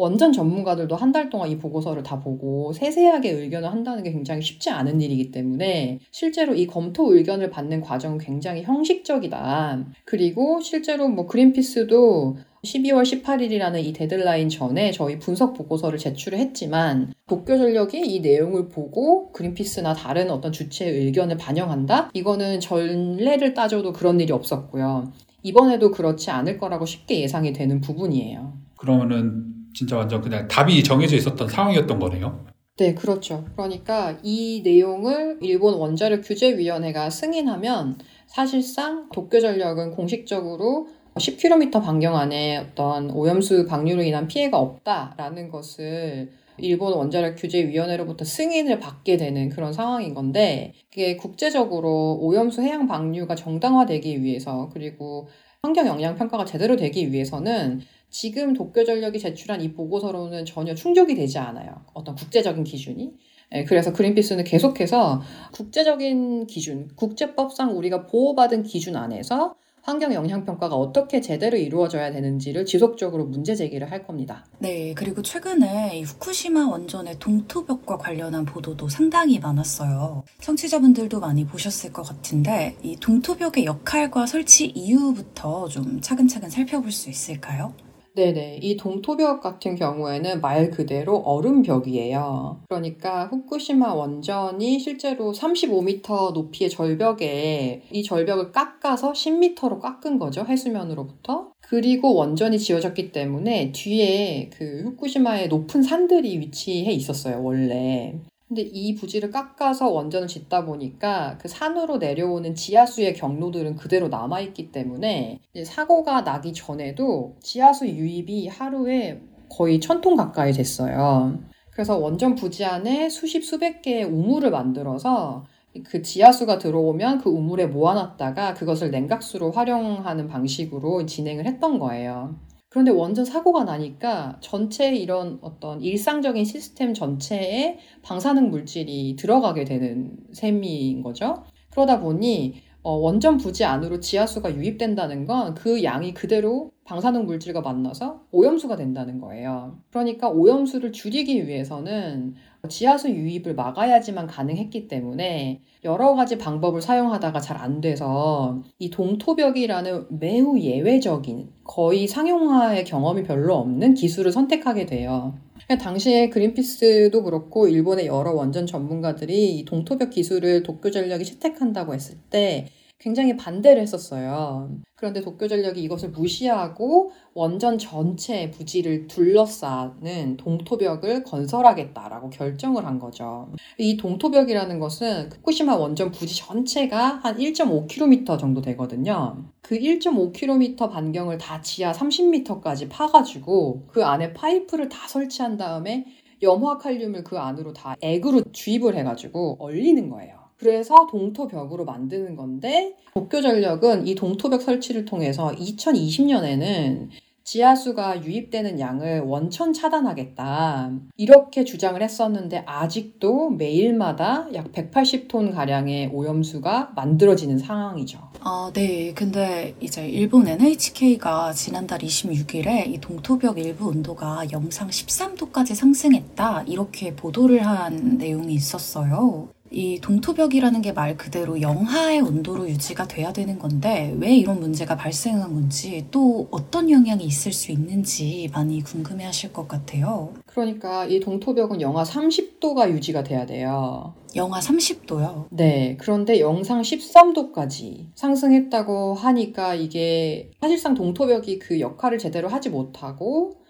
원전 0.01 0.34
전문가들도 0.34 0.96
한 0.96 1.12
달 1.12 1.29
동안 1.29 1.50
이 1.50 1.58
보고서를 1.58 2.03
다 2.03 2.20
보고 2.22 2.72
세세하게 2.74 3.31
의견을 3.31 3.70
한다는 3.70 4.01
게 4.01 4.12
굉장히 4.13 4.41
쉽지 4.41 4.70
않은 4.70 5.01
일이기 5.01 5.29
때문에 5.31 6.00
실제로 6.10 6.55
이 6.55 6.65
검토 6.65 7.13
의견을 7.13 7.50
받는 7.50 7.81
과정은 7.81 8.17
굉장히 8.17 8.63
형식적이다. 8.63 9.86
그리고 10.05 10.60
실제로 10.62 11.08
뭐 11.10 11.27
그린피스도 11.27 12.38
12월 12.63 13.03
18일이라는 13.03 13.84
이 13.84 13.91
데드라인 13.93 14.48
전에 14.48 14.91
저희 14.91 15.20
분석 15.20 15.53
보고서를 15.53 16.00
제출을 16.00 16.39
했지만 16.39 17.12
도쿄 17.27 17.58
전력이 17.58 18.00
이 18.00 18.22
내용을 18.22 18.70
보고 18.70 19.31
그린피스나 19.34 19.93
다른 19.93 20.31
어떤 20.31 20.51
주체의 20.51 21.05
의견을 21.05 21.38
반영한다? 21.38 22.10
이거는 22.13 22.60
전례를 22.60 23.53
따져도 23.53 23.93
그런 23.93 24.20
일이 24.20 24.31
없었고요. 24.31 25.12
이번에도 25.43 25.91
그렇지 25.91 26.31
않을 26.31 26.58
거라고 26.58 26.86
쉽게 26.86 27.20
예상이 27.22 27.51
되는 27.51 27.81
부분이에요. 27.81 28.53
그러면은 28.77 29.50
진짜 29.74 29.98
완전 29.98 30.22
그냥 30.22 30.48
답이 30.48 30.84
정해져 30.84 31.16
있었던 31.16 31.48
상황이었던 31.48 32.00
거네요. 32.00 32.46
네, 32.78 32.96
그렇죠. 32.96 33.46
그러니까 33.56 34.18
이 34.24 34.62
내용을 34.63 35.38
일본 35.42 35.75
원자력 35.75 36.22
규제위원회가 36.24 37.10
승인하면 37.10 38.00
사실상 38.28 39.10
도쿄 39.12 39.40
전력은 39.40 39.92
공식적으로 39.92 40.88
10km 41.16 41.84
반경 41.84 42.16
안에 42.16 42.58
어떤 42.58 43.12
오염수 43.12 43.68
방류로 43.68 44.01
인한 44.01 44.28
피해가 44.28 44.58
없다라는 44.58 45.50
것을 45.50 46.32
일본 46.58 46.94
원자력 46.94 47.36
규제위원회로부터 47.36 48.24
승인을 48.24 48.80
받게 48.80 49.18
되는 49.18 49.50
그런 49.50 49.74
상황인 49.74 50.13
건데, 50.13 50.74
그게 50.90 51.18
국제적으로 51.18 52.18
오염수 52.22 52.62
해양 52.62 52.88
방류가 52.88 53.36
정당화되기 53.36 54.24
위해서, 54.24 54.70
그리고 54.74 55.28
환경 55.63 55.88
영향 55.88 56.16
평가가 56.16 56.46
제대로 56.46 56.75
되기 56.75 57.12
위해서는 57.12 57.82
지금 58.12 58.53
도쿄전력이 58.53 59.20
제출한 59.20 59.62
이 59.62 59.72
보고서로는 59.74 60.46
전혀 60.46 60.75
충족이 60.75 61.15
되지 61.15 61.39
않아요. 61.39 61.86
어떤 61.94 62.15
국제적인 62.15 62.63
기준이. 62.63 63.13
예, 63.53 63.63
그래서 63.63 63.91
그린피스는 63.91 64.44
계속해서 64.44 65.22
국제적인 65.51 66.48
기준, 66.48 66.89
국제법상 66.96 67.77
우리가 67.77 68.06
보호받은 68.06 68.63
기준 68.63 68.96
안에서 68.96 69.56
환경 69.84 70.13
영향 70.13 70.46
평가가 70.46 70.75
어떻게 70.75 71.22
제대로 71.22 71.58
이루어져야 71.58 72.12
되는지를 72.12 72.65
지속적으로 72.65 73.25
문제 73.25 73.56
제기를 73.56 73.89
할 73.89 74.06
겁니다. 74.06 74.46
네, 74.60 74.94
그리고 74.94 75.24
최근에 75.24 75.98
이 75.98 76.03
후쿠시마 76.03 76.70
원전의 76.70 77.18
동토벽과 77.18 77.98
관련한 77.98 78.46
보도도 78.46 78.89
상당히 78.89 79.39
많았어요. 79.39 80.24
청취자분들도 80.39 81.20
많이 81.20 81.46
보셨을 81.46 81.91
것 81.91 82.03
같은데 82.03 82.75
이 82.84 82.96
동토벽의 82.96 83.65
역할과 83.65 84.27
설치 84.27 84.68
이유부터 84.68 85.68
좀 85.68 86.00
차근차근 86.00 86.50
살펴볼 86.51 86.91
수 86.91 87.10
있을까요? 87.10 87.74
네네. 88.13 88.60
이 88.62 88.75
동토벽 88.75 89.41
같은 89.41 89.75
경우에는 89.75 90.41
말 90.41 90.70
그대로 90.70 91.18
얼음벽이에요. 91.18 92.63
그러니까 92.68 93.27
후쿠시마 93.27 93.94
원전이 93.94 94.80
실제로 94.80 95.32
35m 95.32 96.34
높이의 96.34 96.70
절벽에 96.70 97.84
이 97.91 98.03
절벽을 98.03 98.51
깎아서 98.51 99.13
10m로 99.13 99.80
깎은 99.80 100.20
거죠. 100.20 100.46
해수면으로부터. 100.46 101.51
그리고 101.62 102.13
원전이 102.15 102.60
지어졌기 102.60 103.13
때문에 103.13 103.72
뒤에 103.72 104.50
그 104.53 104.82
후쿠시마의 104.84 105.48
높은 105.48 105.82
산들이 105.82 106.38
위치해 106.39 106.91
있었어요, 106.91 107.41
원래. 107.41 108.20
근데 108.51 108.63
이 108.63 108.96
부지를 108.96 109.31
깎아서 109.31 109.89
원전을 109.89 110.27
짓다 110.27 110.65
보니까 110.65 111.38
그 111.39 111.48
산으로 111.48 112.00
내려오는 112.00 112.53
지하수의 112.53 113.13
경로들은 113.13 113.77
그대로 113.77 114.10
남아있기 114.10 114.74
때문에 114.74 115.39
사고가 115.63 116.25
나기 116.25 116.51
전에도 116.51 117.38
지하수 117.41 117.88
유입이 117.88 118.50
하루에 118.50 119.22
거의 119.48 119.79
천톤 119.79 120.17
가까이 120.17 120.51
됐어요. 120.51 121.39
그래서 121.70 121.98
원전 121.98 122.36
부지 122.36 122.65
안에 122.65 123.08
수십 123.08 123.41
수백 123.41 123.81
개의 123.81 124.03
우물을 124.03 124.51
만들어서 124.51 125.46
그 125.86 126.01
지하수가 126.01 126.58
들어오면 126.58 127.20
그 127.20 127.29
우물에 127.29 127.67
모아놨다가 127.67 128.55
그것을 128.55 128.91
냉각수로 128.91 129.51
활용하는 129.51 130.27
방식으로 130.27 131.05
진행을 131.05 131.46
했던 131.46 131.79
거예요. 131.79 132.36
그런데 132.72 132.90
원전 132.92 133.25
사고가 133.25 133.66
나니까 133.66 134.38
전체 134.40 134.96
이런 134.96 135.40
어떤 135.42 135.82
일상적인 135.82 136.46
시스템 136.46 136.94
전체에 136.94 137.80
방사능 138.01 138.50
물질이 138.50 139.18
들어가게 139.18 139.66
되는 139.66 140.16
셈인 140.32 141.04
거죠. 141.04 141.44
그러다 141.72 142.00
보니 142.00 142.62
어, 142.84 142.94
원전 142.94 143.38
부지 143.38 143.66
안으로 143.66 144.00
지하수가 144.00 144.56
유입된다는 144.56 145.28
건 145.28 145.54
그 145.54 145.84
양이 145.84 146.13
그대로 146.13 146.72
방사능 146.86 147.25
물질과 147.25 147.60
만나서 147.62 148.24
오염수가 148.32 148.78
된다는 148.78 149.20
거예요. 149.20 149.78
그러니까 149.92 150.30
오염수를 150.30 150.94
줄이기 150.94 151.48
위해서는 151.48 152.36
지하수 152.70 153.10
유입을 153.10 153.56
막아야지만 153.56 154.27
가능했기 154.27 154.88
때문에 154.88 155.62
여러 155.84 156.13
가지 156.15 156.38
방법을 156.38 156.82
사용하다가 156.82 157.39
잘 157.39 157.62
안 157.62 157.80
돼서 157.80 158.63
이 158.80 158.89
동토벽이라는 158.89 160.08
매우 160.20 160.60
예외적인 160.60 161.50
거의 161.63 162.08
상용화의 162.08 162.86
경험이 162.86 163.24
별로 163.24 163.56
없는 163.56 163.94
기술을 163.94 164.32
선택하게 164.32 164.88
돼요. 164.88 165.36
당시에 165.80 166.30
그린피스도 166.30 167.24
그렇고 167.24 167.68
일본의 167.68 168.08
여러 168.08 168.34
원전 168.34 168.65
전문가들이 168.65 169.60
이 169.60 169.65
동토벽 169.65 170.10
기술을 170.10 170.63
도쿄 170.63 170.89
전력이 170.91 171.24
채택한다고 171.24 171.94
했을 171.94 172.18
때 172.30 172.68
굉장히 173.01 173.36
반대를 173.36 173.81
했었어요. 173.81 174.70
그런데 174.96 175.22
도쿄 175.22 175.48
전력이 175.48 175.81
이것을 175.81 176.10
무시하고 176.10 177.12
원전 177.34 177.79
전체 177.79 178.51
부지를 178.51 179.08
둘러싸는 179.08 180.38
동토벽을 180.38 181.24
건설하겠다라고 181.24 182.29
결정을 182.29 182.86
한 182.86 183.00
거죠. 183.00 183.51
이 183.79 183.98
동토벽이라는 183.98 184.77
것은 184.77 185.31
후쿠시마 185.31 185.75
원전 185.75 186.12
부지 186.12 186.38
전체가 186.38 187.22
한 187.24 187.38
1.5km 187.38 188.38
정도 188.38 188.62
되거든요. 188.62 189.46
그 189.63 189.79
1.5km 189.79 190.91
반경을 190.91 191.39
다 191.39 191.60
지하 191.62 191.91
30m까지 191.91 192.88
파가지고 192.88 193.88
그 193.88 194.05
안에 194.05 194.34
파이프를 194.34 194.89
다 194.89 195.08
설치한 195.08 195.58
다음에 195.58 196.05
염화 196.43 196.77
칼륨을 196.77 197.24
그 197.24 197.39
안으로 197.39 197.74
다 197.74 197.96
액으로 198.01 198.44
주입을 198.51 198.96
해가지고 198.96 199.57
얼리는 199.59 200.07
거예요. 200.09 200.41
그래서 200.61 201.07
동토벽으로 201.09 201.85
만드는 201.85 202.35
건데 202.35 202.95
도쿄전력은 203.15 204.05
이 204.05 204.13
동토벽 204.13 204.61
설치를 204.61 205.05
통해서 205.05 205.51
2020년에는 205.51 207.09
지하수가 207.43 208.24
유입되는 208.24 208.79
양을 208.79 209.21
원천 209.21 209.74
차단하겠다. 209.74 210.91
이렇게 211.17 211.63
주장을 211.63 212.01
했었는데 212.01 212.63
아직도 212.67 213.50
매일마다 213.50 214.47
약 214.53 214.71
180톤 214.71 215.51
가량의 215.53 216.11
오염수가 216.13 216.93
만들어지는 216.95 217.57
상황이죠. 217.57 218.19
아, 218.41 218.71
네. 218.74 219.13
근데 219.15 219.74
이제 219.81 220.07
일본 220.07 220.47
NHK가 220.47 221.53
지난달 221.53 222.00
26일에 222.00 222.87
이 222.87 223.00
동토벽 223.00 223.57
일부 223.57 223.87
온도가 223.87 224.45
영상 224.51 224.89
13도까지 224.89 225.74
상승했다. 225.74 226.65
이렇게 226.67 227.15
보도를 227.15 227.65
한 227.65 228.19
내용이 228.19 228.53
있었어요. 228.53 229.50
이 229.72 230.00
동토벽이라는 230.01 230.81
게 230.81 230.92
말 230.92 231.16
그대로 231.16 231.62
영하의 231.62 232.20
온도로 232.20 232.68
유지가 232.70 233.07
돼야 233.07 233.31
되는 233.31 233.57
건데 233.57 234.14
왜 234.20 234.36
이런 234.36 234.60
문제가 234.60 234.98
발생한 234.98 235.53
건지 235.53 236.05
또 236.12 236.50
어떤 236.51 236.90
영향이 236.90 237.24
있을 237.24 237.53
수 237.53 237.72
있는지 237.72 238.50
많이 238.53 238.84
궁금해 238.84 239.24
하실 239.24 239.53
것 239.53 239.70
같아요. 239.70 240.34
그러니까 240.46 241.05
이 241.05 241.22
동토벽은 241.22 241.79
영하 241.79 242.03
30도가 242.03 242.92
유지가 242.92 243.24
돼야 243.24 243.46
돼요. 243.46 244.14
영하 244.36 244.60
30도요? 244.60 245.48
네. 245.50 245.96
그런데 246.00 246.42
영상 246.42 246.81
13도까지 246.81 248.07
상승했다고 248.16 249.14
하니까 249.14 249.75
이게 249.75 250.51
사실상 250.60 250.94
동토벽이 250.94 251.60
그 251.60 251.79
역할을 251.79 252.18
제대로 252.18 252.50
하지 252.50 252.70
못하고 252.70 253.62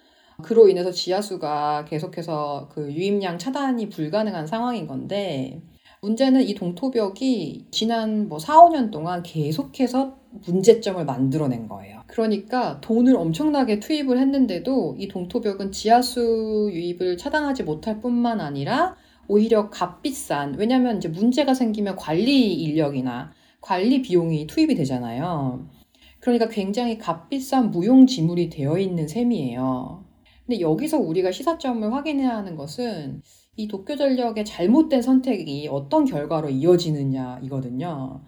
그로 0.41 0.67
인해서 0.69 0.91
지하수가 0.91 1.85
계속해서 1.85 2.69
그 2.71 2.91
유입량 2.91 3.37
차단이 3.37 3.89
불가능한 3.89 4.47
상황인 4.47 4.87
건데 4.87 5.61
문제는 6.03 6.47
이 6.47 6.55
동토벽이 6.55 7.67
지난 7.69 8.27
뭐 8.27 8.39
4, 8.39 8.55
5년 8.63 8.89
동안 8.89 9.21
계속해서 9.21 10.17
문제점을 10.47 11.05
만들어낸 11.05 11.67
거예요. 11.67 12.01
그러니까 12.07 12.81
돈을 12.81 13.15
엄청나게 13.15 13.79
투입을 13.79 14.17
했는데도 14.17 14.95
이 14.97 15.07
동토벽은 15.07 15.71
지하수 15.71 16.71
유입을 16.73 17.17
차단하지 17.17 17.63
못할 17.63 18.01
뿐만 18.01 18.41
아니라 18.41 18.95
오히려 19.27 19.69
값비싼, 19.69 20.55
왜냐면 20.57 20.97
이제 20.97 21.07
문제가 21.07 21.53
생기면 21.53 21.95
관리 21.95 22.51
인력이나 22.55 23.31
관리 23.61 24.01
비용이 24.01 24.47
투입이 24.47 24.73
되잖아요. 24.73 25.67
그러니까 26.19 26.49
굉장히 26.49 26.97
값비싼 26.97 27.69
무용지물이 27.69 28.49
되어 28.49 28.79
있는 28.79 29.07
셈이에요. 29.07 30.03
근데 30.47 30.61
여기서 30.61 30.97
우리가 30.97 31.31
시사점을 31.31 31.93
확인해야 31.93 32.35
하는 32.35 32.55
것은 32.55 33.21
이 33.57 33.67
도쿄 33.67 33.95
전력의 33.97 34.45
잘못된 34.45 35.01
선택이 35.01 35.67
어떤 35.69 36.05
결과로 36.05 36.49
이어지느냐 36.49 37.41
이거든요. 37.43 38.21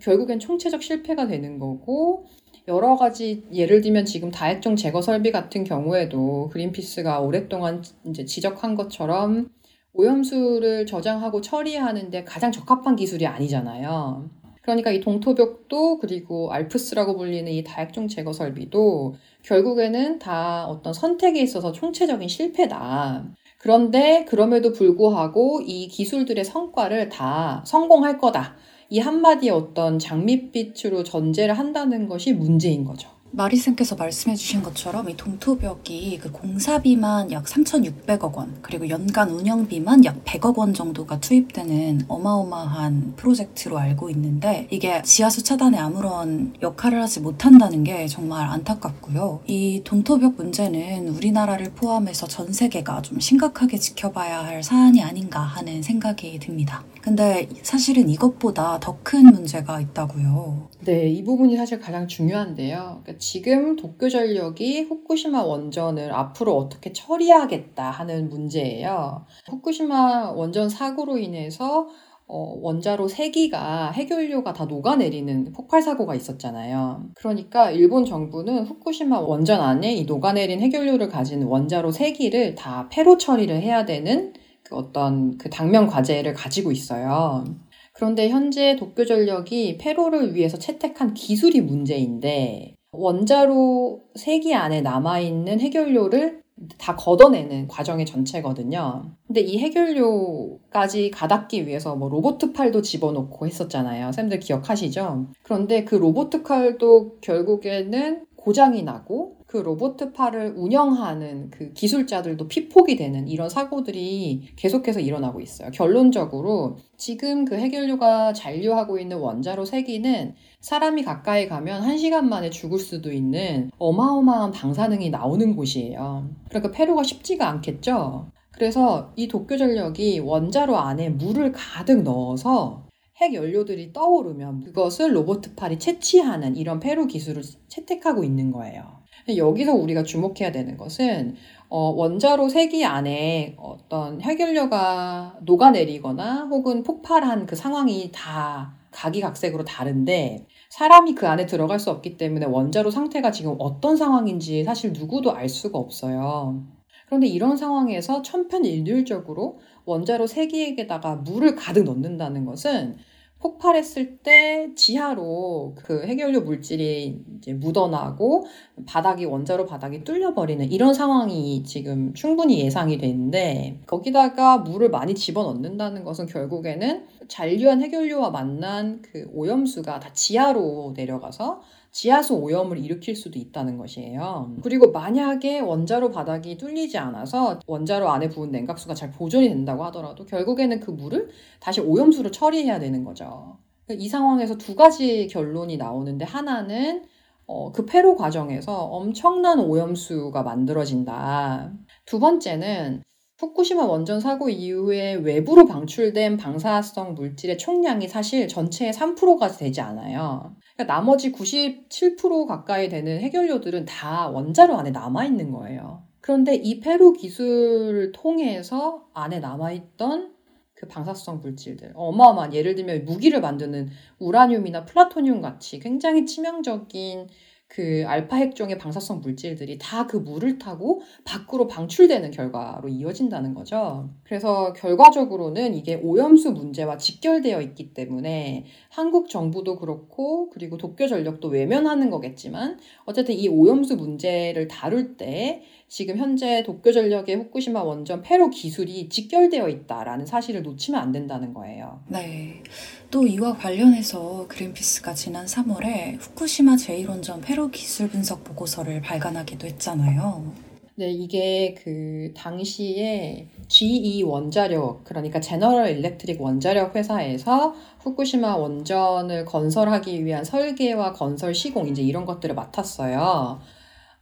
결국엔 0.00 0.40
총체적 0.40 0.82
실패가 0.82 1.28
되는 1.28 1.58
거고 1.58 2.26
여러 2.66 2.96
가지 2.96 3.44
예를 3.52 3.80
들면 3.80 4.04
지금 4.04 4.32
다액종 4.32 4.74
제거 4.74 5.00
설비 5.00 5.30
같은 5.30 5.62
경우에도 5.62 6.48
그린피스가 6.52 7.20
오랫동안 7.20 7.82
이제 8.04 8.24
지적한 8.24 8.74
것처럼 8.74 9.50
오염수를 9.92 10.84
저장하고 10.86 11.40
처리하는데 11.40 12.24
가장 12.24 12.50
적합한 12.50 12.96
기술이 12.96 13.24
아니잖아요. 13.26 14.28
그러니까 14.62 14.90
이 14.90 15.00
동토벽도 15.00 15.98
그리고 16.00 16.52
알프스라고 16.52 17.16
불리는 17.16 17.50
이 17.52 17.62
다액종 17.62 18.08
제거 18.08 18.32
설비도 18.32 19.14
결국에는 19.44 20.18
다 20.18 20.66
어떤 20.66 20.92
선택에 20.92 21.40
있어서 21.40 21.70
총체적인 21.70 22.26
실패다. 22.26 23.30
그런데 23.58 24.24
그럼에도 24.28 24.72
불구하고 24.72 25.62
이 25.66 25.88
기술들의 25.88 26.44
성과를 26.44 27.08
다 27.08 27.64
성공할 27.66 28.18
거다. 28.18 28.56
이 28.90 28.98
한마디의 28.98 29.50
어떤 29.50 29.98
장밋빛으로 29.98 31.02
전제를 31.02 31.58
한다는 31.58 32.06
것이 32.06 32.32
문제인 32.32 32.84
거죠. 32.84 33.15
마리쌤께서 33.32 33.96
말씀해주신 33.96 34.62
것처럼 34.62 35.10
이 35.10 35.16
동토벽이 35.16 36.18
그 36.18 36.30
공사비만 36.32 37.32
약 37.32 37.44
3,600억 37.44 38.34
원, 38.34 38.56
그리고 38.62 38.88
연간 38.88 39.30
운영비만 39.30 40.04
약 40.04 40.24
100억 40.24 40.56
원 40.56 40.74
정도가 40.74 41.20
투입되는 41.20 42.02
어마어마한 42.08 43.14
프로젝트로 43.16 43.78
알고 43.78 44.10
있는데 44.10 44.66
이게 44.70 45.02
지하수 45.02 45.42
차단에 45.42 45.78
아무런 45.78 46.54
역할을 46.62 47.02
하지 47.02 47.20
못한다는 47.20 47.84
게 47.84 48.06
정말 48.06 48.48
안타깝고요. 48.48 49.42
이 49.46 49.82
동토벽 49.84 50.36
문제는 50.36 51.08
우리나라를 51.08 51.72
포함해서 51.72 52.26
전 52.26 52.52
세계가 52.52 53.02
좀 53.02 53.20
심각하게 53.20 53.78
지켜봐야 53.78 54.44
할 54.44 54.62
사안이 54.62 55.02
아닌가 55.02 55.40
하는 55.40 55.82
생각이 55.82 56.38
듭니다. 56.38 56.84
근데 57.02 57.48
사실은 57.62 58.08
이것보다 58.08 58.80
더 58.80 58.96
큰 59.02 59.26
문제가 59.26 59.80
있다고요. 59.80 60.68
네, 60.80 61.08
이 61.08 61.22
부분이 61.22 61.56
사실 61.56 61.78
가장 61.78 62.08
중요한데요. 62.08 63.02
지금 63.18 63.76
도쿄 63.76 64.08
전력이 64.08 64.82
후쿠시마 64.82 65.42
원전을 65.42 66.12
앞으로 66.12 66.56
어떻게 66.56 66.92
처리하겠다 66.92 67.90
하는 67.90 68.28
문제예요. 68.28 69.26
후쿠시마 69.50 70.32
원전 70.32 70.68
사고로 70.68 71.18
인해서 71.18 71.88
어, 72.28 72.58
원자로 72.60 73.06
3기가 73.06 73.92
해결료가 73.92 74.52
다 74.52 74.64
녹아내리는 74.64 75.52
폭발 75.52 75.80
사고가 75.80 76.16
있었잖아요. 76.16 77.10
그러니까 77.14 77.70
일본 77.70 78.04
정부는 78.04 78.64
후쿠시마 78.64 79.20
원전 79.20 79.60
안에 79.60 79.94
이 79.94 80.04
녹아내린 80.04 80.60
해결료를 80.60 81.08
가진 81.08 81.44
원자로 81.44 81.92
3기를 81.92 82.56
다 82.56 82.88
폐로 82.90 83.16
처리를 83.16 83.60
해야 83.60 83.84
되는 83.84 84.32
그 84.64 84.74
어떤 84.74 85.38
그 85.38 85.48
당면 85.50 85.86
과제를 85.86 86.34
가지고 86.34 86.72
있어요. 86.72 87.44
그런데 87.92 88.28
현재 88.28 88.76
도쿄전력이 88.76 89.78
폐로를 89.78 90.34
위해서 90.34 90.58
채택한 90.58 91.14
기술이 91.14 91.60
문제인데 91.60 92.74
원자로 92.98 94.02
3기 94.16 94.52
안에 94.54 94.80
남아있는 94.80 95.60
해결료를 95.60 96.42
다 96.78 96.96
걷어내는 96.96 97.68
과정의 97.68 98.06
전체거든요. 98.06 99.12
근데 99.26 99.40
이 99.40 99.58
해결료까지 99.58 101.10
가닿기 101.10 101.66
위해서 101.66 101.96
뭐 101.96 102.08
로보트 102.08 102.52
팔도 102.52 102.80
집어넣고 102.82 103.46
했었잖아요. 103.46 104.12
쌤들 104.12 104.40
기억하시죠? 104.40 105.26
그런데 105.42 105.84
그 105.84 105.96
로보트 105.96 106.42
칼도 106.42 107.18
결국에는 107.20 108.25
고장이 108.46 108.84
나고 108.84 109.38
그 109.48 109.56
로보트 109.56 110.12
팔을 110.12 110.54
운영하는 110.56 111.50
그 111.50 111.72
기술자들도 111.72 112.46
피폭이 112.46 112.94
되는 112.94 113.26
이런 113.26 113.48
사고들이 113.48 114.50
계속해서 114.54 115.00
일어나고 115.00 115.40
있어요. 115.40 115.72
결론적으로 115.72 116.76
지금 116.96 117.44
그 117.44 117.56
해결료가 117.56 118.34
잔류하고 118.34 119.00
있는 119.00 119.18
원자로 119.18 119.64
세기는 119.64 120.36
사람이 120.60 121.02
가까이 121.02 121.48
가면 121.48 121.82
한 121.82 121.98
시간 121.98 122.28
만에 122.28 122.50
죽을 122.50 122.78
수도 122.78 123.10
있는 123.10 123.72
어마어마한 123.78 124.52
방사능이 124.52 125.10
나오는 125.10 125.56
곳이에요. 125.56 126.30
그러니까 126.48 126.70
폐로가 126.70 127.02
쉽지가 127.02 127.48
않겠죠? 127.48 128.28
그래서 128.52 129.10
이 129.16 129.26
도쿄 129.26 129.56
전력이 129.56 130.20
원자로 130.20 130.76
안에 130.76 131.08
물을 131.08 131.50
가득 131.50 132.04
넣어서 132.04 132.85
핵 133.18 133.32
연료들이 133.32 133.92
떠오르면 133.92 134.64
그것을 134.64 135.16
로보트팔이 135.16 135.78
채취하는 135.78 136.56
이런 136.56 136.80
폐로 136.80 137.06
기술을 137.06 137.42
채택하고 137.68 138.24
있는 138.24 138.52
거예요. 138.52 138.96
여기서 139.34 139.74
우리가 139.74 140.02
주목해야 140.02 140.52
되는 140.52 140.76
것은 140.76 141.34
어, 141.68 141.90
원자로 141.90 142.48
세기 142.48 142.84
안에 142.84 143.56
어떤 143.58 144.20
핵연료가 144.20 145.38
녹아내리거나 145.42 146.46
혹은 146.50 146.82
폭발한 146.82 147.46
그 147.46 147.56
상황이 147.56 148.10
다 148.12 148.74
각기각색으로 148.92 149.64
다른데 149.64 150.46
사람이 150.68 151.14
그 151.14 151.26
안에 151.26 151.46
들어갈 151.46 151.80
수 151.80 151.90
없기 151.90 152.16
때문에 152.16 152.46
원자로 152.46 152.90
상태가 152.90 153.30
지금 153.30 153.56
어떤 153.58 153.96
상황인지 153.96 154.64
사실 154.64 154.92
누구도 154.92 155.32
알 155.32 155.48
수가 155.48 155.78
없어요. 155.78 156.62
그런데 157.06 157.26
이런 157.26 157.56
상황에서 157.56 158.22
천편일률적으로 158.22 159.60
원자로 159.84 160.26
세기에게다가 160.26 161.16
물을 161.16 161.54
가득 161.54 161.84
넣는다는 161.84 162.44
것은 162.44 162.96
폭발했을 163.38 164.18
때 164.18 164.70
지하로 164.74 165.74
그 165.76 166.04
해결료 166.06 166.40
물질이 166.40 167.22
이제 167.36 167.52
묻어나고 167.52 168.46
바닥이 168.86 169.26
원자로 169.26 169.66
바닥이 169.66 170.04
뚫려버리는 170.04 170.72
이런 170.72 170.94
상황이 170.94 171.62
지금 171.62 172.14
충분히 172.14 172.60
예상이 172.60 172.98
되는데 172.98 173.80
거기다가 173.86 174.58
물을 174.58 174.88
많이 174.88 175.14
집어넣는다는 175.14 176.02
것은 176.02 176.26
결국에는 176.26 177.06
잔류한 177.28 177.82
해결료와 177.82 178.30
만난 178.30 179.02
그 179.02 179.28
오염수가 179.32 180.00
다 180.00 180.12
지하로 180.12 180.94
내려가서 180.96 181.60
지하수 181.96 182.34
오염을 182.34 182.76
일으킬 182.76 183.16
수도 183.16 183.38
있다는 183.38 183.78
것이에요. 183.78 184.56
그리고 184.62 184.92
만약에 184.92 185.60
원자로 185.60 186.10
바닥이 186.10 186.58
뚫리지 186.58 186.98
않아서 186.98 187.58
원자로 187.66 188.10
안에 188.10 188.28
부은 188.28 188.50
냉각수가 188.50 188.92
잘 188.92 189.10
보존이 189.10 189.48
된다고 189.48 189.82
하더라도 189.86 190.26
결국에는 190.26 190.80
그 190.80 190.90
물을 190.90 191.30
다시 191.58 191.80
오염수로 191.80 192.32
처리해야 192.32 192.80
되는 192.80 193.02
거죠. 193.02 193.56
이 193.88 194.10
상황에서 194.10 194.58
두 194.58 194.76
가지 194.76 195.26
결론이 195.28 195.78
나오는데 195.78 196.26
하나는 196.26 197.06
어, 197.46 197.72
그 197.72 197.86
폐로 197.86 198.14
과정에서 198.14 198.76
엄청난 198.76 199.58
오염수가 199.58 200.42
만들어진다. 200.42 201.72
두 202.04 202.20
번째는 202.20 203.04
후쿠시마 203.38 203.84
원전 203.84 204.18
사고 204.18 204.48
이후에 204.48 205.14
외부로 205.14 205.66
방출된 205.66 206.38
방사성 206.38 207.14
물질의 207.14 207.58
총량이 207.58 208.08
사실 208.08 208.48
전체의 208.48 208.94
3%가 208.94 209.48
되지 209.48 209.82
않아요. 209.82 210.56
그러니까 210.74 210.94
나머지 210.94 211.32
97% 211.32 212.46
가까이 212.46 212.88
되는 212.88 213.20
해결료들은 213.20 213.84
다 213.84 214.28
원자로 214.28 214.76
안에 214.78 214.90
남아있는 214.90 215.50
거예요. 215.50 216.04
그런데 216.22 216.54
이 216.54 216.80
페루 216.80 217.12
기술을 217.12 218.12
통해서 218.12 219.06
안에 219.12 219.40
남아있던 219.40 220.34
그 220.74 220.88
방사성 220.88 221.40
물질들, 221.40 221.92
어마어마한 221.94 222.54
예를 222.54 222.74
들면 222.74 223.04
무기를 223.04 223.40
만드는 223.40 223.90
우라늄이나 224.18 224.84
플라토늄 224.84 225.40
같이 225.40 225.78
굉장히 225.78 226.26
치명적인 226.26 227.28
그 227.68 228.04
알파 228.06 228.36
핵종의 228.36 228.78
방사성 228.78 229.20
물질들이 229.20 229.76
다 229.78 230.06
그 230.06 230.16
물을 230.18 230.58
타고 230.58 231.02
밖으로 231.24 231.66
방출되는 231.66 232.30
결과로 232.30 232.88
이어진다는 232.88 233.54
거죠. 233.54 234.08
그래서 234.22 234.72
결과적으로는 234.72 235.74
이게 235.74 235.96
오염수 235.96 236.52
문제와 236.52 236.96
직결되어 236.96 237.60
있기 237.62 237.92
때문에 237.92 238.66
한국 238.88 239.28
정부도 239.28 239.78
그렇고 239.78 240.48
그리고 240.50 240.76
도쿄 240.76 241.08
전력도 241.08 241.48
외면하는 241.48 242.10
거겠지만 242.10 242.78
어쨌든 243.04 243.34
이 243.34 243.48
오염수 243.48 243.96
문제를 243.96 244.68
다룰 244.68 245.16
때 245.16 245.62
지금 245.88 246.16
현재 246.18 246.62
도쿄 246.64 246.92
전력의 246.92 247.36
후쿠시마 247.36 247.82
원전 247.82 248.20
폐로 248.20 248.50
기술이 248.50 249.08
직결되어 249.08 249.68
있다라는 249.68 250.26
사실을 250.26 250.62
놓치면 250.62 251.00
안 251.00 251.12
된다는 251.12 251.54
거예요. 251.54 252.00
네. 252.08 252.62
또 253.10 253.24
이와 253.24 253.54
관련해서 253.56 254.46
그린피스가 254.48 255.14
지난 255.14 255.46
3월에 255.46 256.18
후쿠시마 256.20 256.74
제1원전 256.74 257.40
폐로 257.42 257.68
기술 257.68 258.08
분석 258.08 258.42
보고서를 258.42 259.00
발간하기도 259.00 259.66
했잖아요. 259.68 260.66
네, 260.98 261.10
이게 261.10 261.74
그 261.74 262.32
당시에 262.34 263.48
GE 263.68 264.22
원자력, 264.22 265.04
그러니까 265.04 265.40
제너럴 265.40 265.90
일렉트릭 265.90 266.40
원자력 266.40 266.96
회사에서 266.96 267.74
후쿠시마 268.00 268.56
원전을 268.56 269.44
건설하기 269.44 270.24
위한 270.24 270.42
설계와 270.42 271.12
건설 271.12 271.54
시공, 271.54 271.86
이제 271.86 272.00
이런 272.00 272.24
것들을 272.24 272.54
맡았어요. 272.54 273.60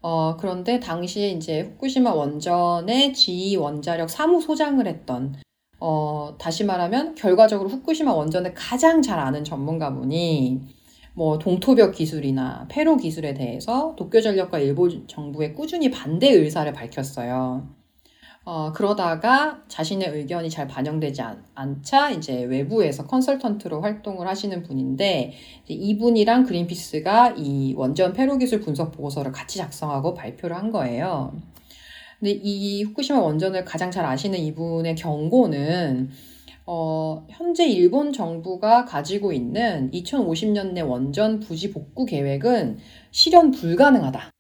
어, 0.07 0.37
그런데 0.37 0.81
당시에 0.81 1.31
이제 1.31 1.63
후쿠시마 1.63 2.13
원전의 2.13 3.15
GE 3.15 3.57
원자력 3.57 4.11
사무소장을 4.11 4.87
했던 4.87 5.35
어, 5.81 6.35
다시 6.37 6.63
말하면 6.63 7.15
결과적으로 7.15 7.71
후쿠시마 7.71 8.13
원전을 8.13 8.53
가장 8.53 9.01
잘 9.01 9.19
아는 9.19 9.45
전문가분이 9.45 10.61
뭐 11.15 11.39
동토벽 11.39 11.95
기술이나 11.95 12.67
폐로 12.69 12.99
기술에 12.99 13.33
대해서 13.33 13.95
도쿄전력과 13.97 14.59
일본 14.59 15.09
정부에 15.09 15.53
꾸준히 15.53 15.91
반대 15.91 16.29
의사를 16.31 16.71
밝혔어요. 16.71 17.67
어, 18.47 18.73
그러다가 18.73 19.63
자신의 19.69 20.11
의견이 20.11 20.51
잘 20.51 20.69
반영되지 20.69 21.23
않, 21.23 21.43
않자 21.55 22.11
이제 22.11 22.45
외부에서 22.45 23.07
컨설턴트로 23.07 23.81
활동을 23.81 24.29
하시는 24.29 24.63
분인데 24.63 25.33
이분이랑 25.67 26.45
그린피스가 26.45 27.37
이 27.39 27.73
원전 27.75 28.13
폐로 28.13 28.37
기술 28.37 28.61
분석 28.61 28.93
보고서를 28.93 29.33
같이 29.33 29.57
작성하고 29.57 30.13
발표를 30.13 30.57
한 30.57 30.71
거예요. 30.71 31.33
근데 32.21 32.33
이 32.33 32.83
후쿠시마 32.83 33.19
원전을 33.21 33.65
가장 33.65 33.91
잘 33.91 34.05
아시는 34.05 34.39
이분의 34.39 34.95
경고는 34.97 36.11
어, 36.67 37.27
현재 37.31 37.67
일본 37.67 38.13
정부가 38.13 38.85
가지고 38.85 39.33
있는 39.33 39.91
2050년 39.91 40.73
내 40.73 40.83
원전 40.83 41.41
부지 41.41 41.71
복구 41.71 42.05
계획은 42.05 42.79
실현 43.11 43.51
불가능하다. 43.51 44.33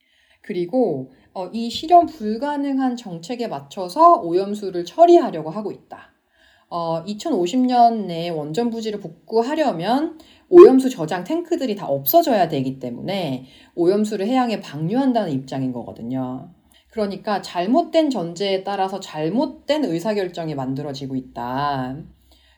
그리고 0.43 1.13
어, 1.35 1.49
이 1.53 1.69
실현 1.69 2.07
불가능한 2.07 2.97
정책에 2.97 3.49
맞춰서 3.49 4.21
오염수를 4.21 4.85
처리하려고 4.85 5.51
하고 5.51 5.73
있다. 5.73 6.13
어, 6.71 7.05
2050년 7.05 8.07
내 8.07 8.29
원전 8.29 8.71
부지를 8.71 9.01
복구하려면 9.01 10.19
오염수 10.49 10.91
저장 10.91 11.25
탱크들이 11.25 11.75
다 11.75 11.87
없어져야 11.87 12.49
되기 12.49 12.79
때문에 12.79 13.47
오염수를 13.75 14.27
해양에 14.27 14.61
방류한다는 14.61 15.33
입장인 15.33 15.73
거거든요. 15.73 16.51
그러니까 16.91 17.43
잘못된 17.43 18.11
전제에 18.11 18.63
따라서 18.63 19.01
잘못된 19.01 19.85
의사결정이 19.85 20.55
만들어지고 20.55 21.17
있다. 21.17 21.97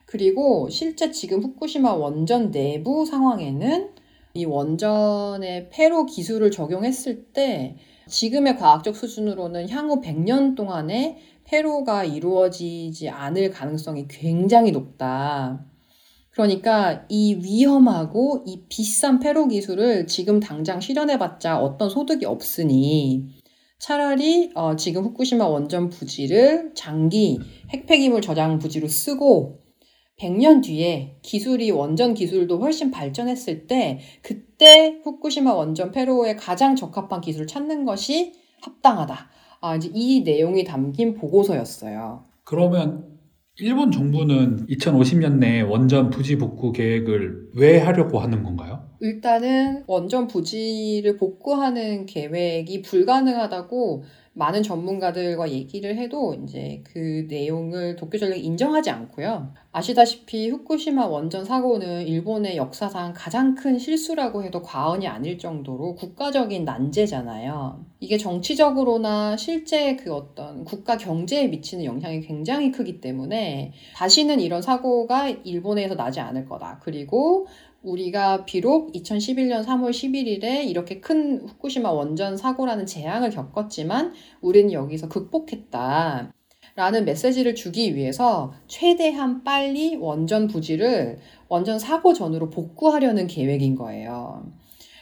그리고 0.05 0.69
실제 0.69 1.11
지금 1.11 1.43
후쿠시마 1.43 1.95
원전 1.95 2.51
내부 2.51 3.07
상황에는 3.07 3.91
이 4.35 4.45
원전의 4.45 5.71
폐로 5.71 6.05
기술을 6.05 6.51
적용했을 6.51 7.33
때 7.33 7.77
지금의 8.09 8.57
과학적 8.57 8.95
수준으로는 8.95 9.69
향후 9.69 10.01
100년 10.01 10.55
동안에 10.55 11.19
폐로가 11.45 12.05
이루어지지 12.05 13.09
않을 13.09 13.51
가능성이 13.51 14.07
굉장히 14.09 14.73
높다. 14.73 15.65
그러니까 16.31 17.07
이 17.09 17.37
위험하고 17.37 18.45
이 18.47 18.65
비싼 18.69 19.21
폐로 19.21 19.49
기술을 19.49 20.07
지금 20.07 20.39
당장 20.39 20.81
실현해봤자 20.81 21.59
어떤 21.59 21.89
소득이 21.89 22.27
없으니 22.27 23.27
차라리 23.79 24.51
어, 24.55 24.77
지금 24.77 25.05
후쿠시마 25.05 25.47
원전 25.47 25.89
부지를 25.89 26.73
장기 26.75 27.39
핵폐기물 27.71 28.21
저장 28.21 28.59
부지로 28.59 28.89
쓰고 28.89 29.66
100년 30.19 30.63
뒤에 30.63 31.19
기술이 31.23 31.71
원전 31.71 32.15
기술도 32.15 32.59
훨씬 32.59 32.91
발전했을 32.91 33.67
때 33.67 34.01
그때 34.23 35.01
후쿠시마 35.05 35.53
원전 35.53 35.93
폐로에 35.93 36.37
가장 36.37 36.75
적합한 36.75 37.21
기술을 37.21 37.47
찾는 37.47 37.85
것이 37.85 38.33
합당하다. 38.63 39.29
아, 39.61 39.77
이제 39.77 39.91
이 39.93 40.23
내용이 40.23 40.65
담긴 40.65 41.15
보고서였어요. 41.15 42.25
그러면 42.45 43.17
일본 43.59 43.91
정부는 43.91 44.67
2050년 44.67 45.39
내에 45.39 45.63
원전 45.63 46.11
부지 46.11 46.37
복구 46.37 46.73
계획을 46.73 47.53
왜 47.55 47.79
하려고 47.79 48.19
하는 48.19 48.43
건가요? 48.43 48.87
일단은 49.01 49.85
원전 49.87 50.27
부지를 50.27 51.17
복구하는 51.17 52.07
계획이 52.07 52.83
불가능하다고 52.83 54.05
많은 54.37 54.63
전문가들과 54.63 55.51
얘기를 55.51 55.97
해도 55.97 56.35
이제 56.35 56.83
그 56.85 57.27
내용을 57.29 57.97
도쿄 57.97 58.19
전력이 58.19 58.43
인정하지 58.43 58.91
않고요. 58.91 59.55
아시다시피 59.73 60.51
후쿠시마 60.51 61.07
원전 61.07 61.47
사고는 61.47 62.07
일본의 62.07 62.59
역사상 62.59 63.15
가장 63.17 63.55
큰 63.55 63.79
실수라고 63.79 64.43
해도 64.45 64.61
과언이 64.61 65.09
아닐 65.09 65.39
정도로 65.39 65.95
국가적인 65.95 66.67
난제잖아요. 66.67 67.85
이게 68.01 68.19
정치적으로나 68.19 69.39
실제 69.39 69.97
그 69.97 70.13
어떤 70.15 70.65
국가 70.65 70.99
경제에 70.99 71.49
미치는 71.49 71.85
영향이 71.85 72.21
굉장히 72.21 72.71
크기 72.71 73.01
때문에 73.01 73.73
다시는 73.95 74.41
이런 74.41 74.61
사고가 74.61 75.31
일본에서 75.31 75.95
나지 75.95 76.21
않을 76.21 76.45
거다. 76.45 76.81
그리고 76.83 77.47
우리가 77.87 78.45
비록 78.45 78.93
2011년 78.93 79.65
3월 79.65 79.91
11일에 79.91 80.69
이렇게 80.69 81.01
큰 81.01 81.41
후쿠시마 81.41 81.91
원전 81.91 82.37
사고라는 82.37 82.85
재앙을 82.85 83.31
겪었지만 83.31 84.13
우리는 84.41 84.73
여기서 84.73 85.09
극복했다. 85.09 86.33
라는 86.75 87.05
메시지를 87.07 87.55
주기 87.55 87.95
위해서 87.95 88.53
최대한 88.67 89.45
빨리 89.45 89.97
원전 89.97 90.47
부지를 90.47 91.19
원전 91.49 91.79
사고 91.79 92.13
전으로 92.13 92.51
복구하려는 92.51 93.29
계획인 93.29 93.77
거예요. 93.77 94.45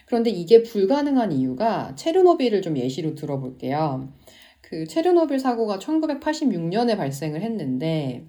그런데 0.07 0.31
이게 0.31 0.63
불가능한 0.63 1.33
이유가 1.33 1.95
체르노빌을 1.97 2.63
좀 2.63 2.77
예시로 2.77 3.15
들어볼게요. 3.15 4.13
그 4.61 4.87
체르노빌 4.87 5.41
사고가 5.41 5.79
1986년에 5.79 6.97
발생을 6.97 7.41
했는데 7.43 8.27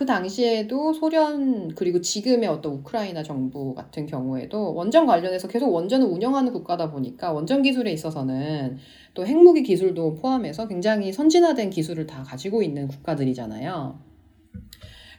그 0.00 0.06
당시에도 0.06 0.94
소련 0.94 1.74
그리고 1.74 2.00
지금의 2.00 2.48
어떤 2.48 2.72
우크라이나 2.72 3.22
정부 3.22 3.74
같은 3.74 4.06
경우에도 4.06 4.72
원전 4.72 5.04
관련해서 5.04 5.46
계속 5.46 5.74
원전을 5.74 6.06
운영하는 6.06 6.54
국가다 6.54 6.90
보니까 6.90 7.32
원전 7.32 7.60
기술에 7.60 7.92
있어서는 7.92 8.78
또 9.12 9.26
핵무기 9.26 9.62
기술도 9.62 10.14
포함해서 10.14 10.68
굉장히 10.68 11.12
선진화된 11.12 11.68
기술을 11.68 12.06
다 12.06 12.22
가지고 12.22 12.62
있는 12.62 12.88
국가들이잖아요. 12.88 13.98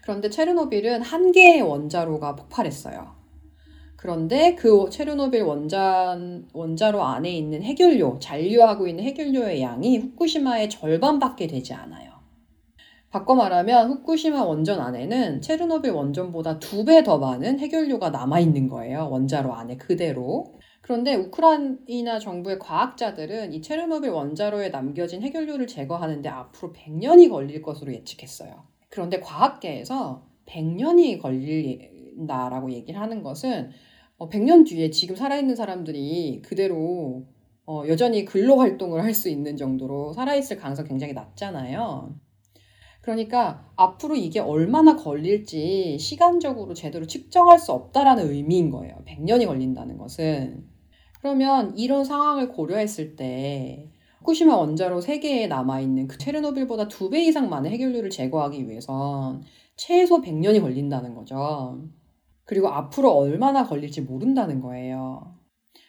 그런데 0.02 0.32
체르노빌은 0.32 1.04
한 1.04 1.32
개의 1.32 1.62
원자로가 1.62 2.36
폭발했어요. 2.36 3.12
그런데 3.98 4.56
그 4.56 4.90
체르노빌 4.90 5.44
원전, 5.44 6.48
원자로 6.54 7.04
안에 7.04 7.32
있는 7.32 7.62
핵연료, 7.62 8.18
잔류하고 8.18 8.88
있는 8.88 9.04
핵연료의 9.04 9.62
양이 9.62 10.00
후쿠시마의 10.00 10.72
절반밖에 10.72 11.46
되지 11.46 11.76
않아요. 11.76 12.11
바꿔 13.12 13.36
말하면 13.36 13.90
후쿠시마 13.92 14.44
원전 14.44 14.80
안에는 14.80 15.42
체르노빌 15.42 15.92
원전보다 15.92 16.60
두 16.60 16.86
배 16.86 17.04
더 17.04 17.18
많은 17.20 17.60
핵연료가 17.60 18.10
남아 18.10 18.40
있는 18.40 18.68
거예요. 18.70 19.10
원자로 19.10 19.54
안에 19.54 19.78
그대로. 19.78 20.56
그런데 20.82 21.16
우크라이나 21.16 22.20
정부의 22.20 22.58
과학자들은 22.60 23.54
이 23.54 23.62
체르노빌 23.62 24.10
원자로에 24.12 24.70
남겨진 24.70 25.22
핵연료를 25.24 25.68
제거하는데 25.68 26.28
앞으로 26.30 26.72
100년이 26.74 27.30
걸릴 27.30 27.62
것으로 27.62 27.94
예측했어요. 27.94 28.64
그런데 28.90 29.20
과학계에서 29.20 30.26
100년이 30.46 31.22
걸린다라고 31.22 32.72
얘기를 32.72 33.00
하는 33.00 33.24
것은 33.24 33.72
100년 34.20 34.66
뒤에 34.68 34.90
지금 34.90 35.16
살아있는 35.16 35.56
사람들이 35.56 36.42
그대로 36.44 37.26
여전히 37.88 38.26
근로 38.26 38.58
활동을 38.58 39.04
할 39.04 39.14
수 39.14 39.30
있는 39.30 39.56
정도로 39.58 40.14
살아있을 40.14 40.58
가능성이 40.58 40.88
굉장히 40.90 41.14
낮잖아요. 41.14 42.16
그러니까 43.02 43.68
앞으로 43.76 44.16
이게 44.16 44.40
얼마나 44.40 44.96
걸릴지 44.96 45.98
시간적으로 46.00 46.74
제대로 46.74 47.06
측정할 47.08 47.60
수 47.60 47.72
없다라는 47.72 48.30
의미인 48.30 48.70
거예요. 48.70 48.96
100년이 49.08 49.48
걸린다는 49.48 49.98
것은. 49.98 50.68
그러면 51.20 51.78
이런 51.78 52.04
상황을 52.04 52.50
고려했을 52.50 53.16
때 53.16 53.92
후쿠시마 54.20 54.56
원자로 54.56 55.02
3개에 55.02 55.48
남아있는 55.48 56.08
그 56.08 56.18
체르노빌보다 56.20 56.88
2배 56.88 57.16
이상 57.16 57.50
많은 57.50 57.72
핵연료를 57.72 58.12
제거하기 58.12 58.70
위해선 58.70 59.44
최소 59.76 60.22
100년이 60.22 60.62
걸린다는 60.62 61.16
거죠. 61.16 61.82
그리고 62.46 62.70
앞으로 62.70 63.12
얼마나 63.12 63.66
걸릴지 63.66 64.02
모른다는 64.02 64.62
거예요. 64.62 65.36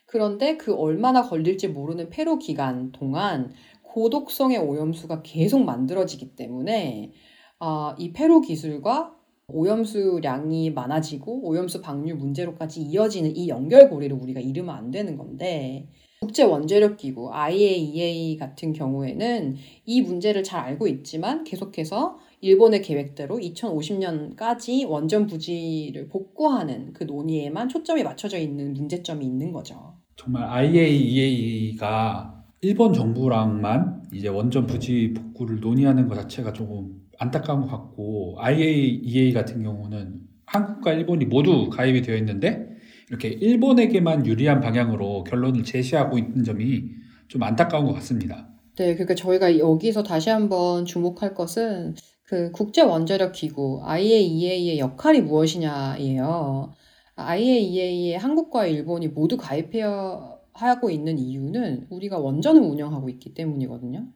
그런데 0.07 0.59
그 0.59 0.75
얼마나 0.75 1.23
걸릴지 1.23 1.69
모르는 1.69 2.11
폐로 2.11 2.39
기간 2.39 2.93
동안 2.93 3.53
고독성의 3.93 4.59
오염수가 4.59 5.23
계속 5.23 5.65
만들어지기 5.65 6.35
때문에 6.35 7.13
어, 7.61 7.95
이 7.99 8.13
폐로 8.13 8.41
기술과 8.41 9.15
오염수량이 9.49 10.71
많아지고 10.71 11.47
오염수 11.47 11.83
방류 11.83 12.17
문제로까지 12.17 12.81
이어지는 12.81 13.37
이 13.37 13.49
연결고리를 13.49 14.17
우리가 14.17 14.41
잃으면 14.41 14.75
안 14.75 14.91
되는 14.91 15.17
건데 15.19 15.89
국제 16.21 16.43
원자력 16.43 16.97
기구 16.97 17.31
IAEA 17.33 18.37
같은 18.39 18.73
경우에는 18.73 19.57
이 19.85 20.03
문제를 20.03 20.43
잘 20.43 20.61
알고 20.61 20.87
있지만 20.87 21.45
계속해서 21.45 22.19
일본의 22.41 22.83
계획대로 22.83 23.39
2050년까지 23.39 24.89
원전 24.89 25.27
부지를 25.27 26.09
복구하는 26.09 26.93
그 26.93 27.05
논의에만 27.05 27.69
초점이 27.69 28.05
맞춰져 28.05 28.39
있는 28.39 28.73
문제점이 28.73 29.25
있는 29.25 29.53
거죠. 29.53 29.95
정말 30.17 30.45
IAEA가 30.45 32.42
일본 32.65 32.93
정부랑만 32.93 34.05
이제 34.13 34.29
원전 34.29 34.69
부지 34.69 35.15
복구를 35.15 35.59
논의하는 35.59 36.07
것 36.07 36.15
자체가 36.15 36.53
조금 36.53 37.03
안타까운 37.19 37.63
것 37.63 37.67
같고 37.67 38.37
IAEA 38.39 39.33
같은 39.33 39.65
경우는 39.65 40.21
한국과 40.47 40.93
일본이 40.93 41.25
모두 41.25 41.69
가입이 41.71 42.03
되어 42.03 42.17
있는데 42.19 42.69
이렇게 43.09 43.31
일본에게만 43.31 44.27
유리한 44.27 44.61
방향으로 44.61 45.25
결론을 45.25 45.65
제시하고 45.65 46.19
있는 46.19 46.45
점이 46.45 46.85
좀 47.27 47.43
안타까운 47.43 47.85
것 47.85 47.95
같습니다. 47.95 48.49
네, 48.77 48.95
그러니까 48.95 49.17
저희가 49.17 49.59
여기서 49.59 50.05
다시 50.05 50.31
한번 50.31 50.85
주목할 50.85 51.35
것은 51.35 51.97
그 52.23 52.53
국제 52.53 52.83
원자력 52.83 53.33
기구 53.33 53.83
IAEA의 53.85 54.79
역할이 54.79 55.23
무엇이냐예요. 55.23 56.75
IAEA에 57.17 58.15
한국과 58.15 58.67
일본이 58.67 59.09
모두 59.09 59.37
가입해야 59.37 60.42
하고 60.55 60.91
있는 60.91 61.19
이유는 61.19 61.87
우리가 61.91 62.19
원전을 62.19 62.63
운영하고 62.63 63.09
있기 63.09 63.35
때문이거든요. 63.35 64.07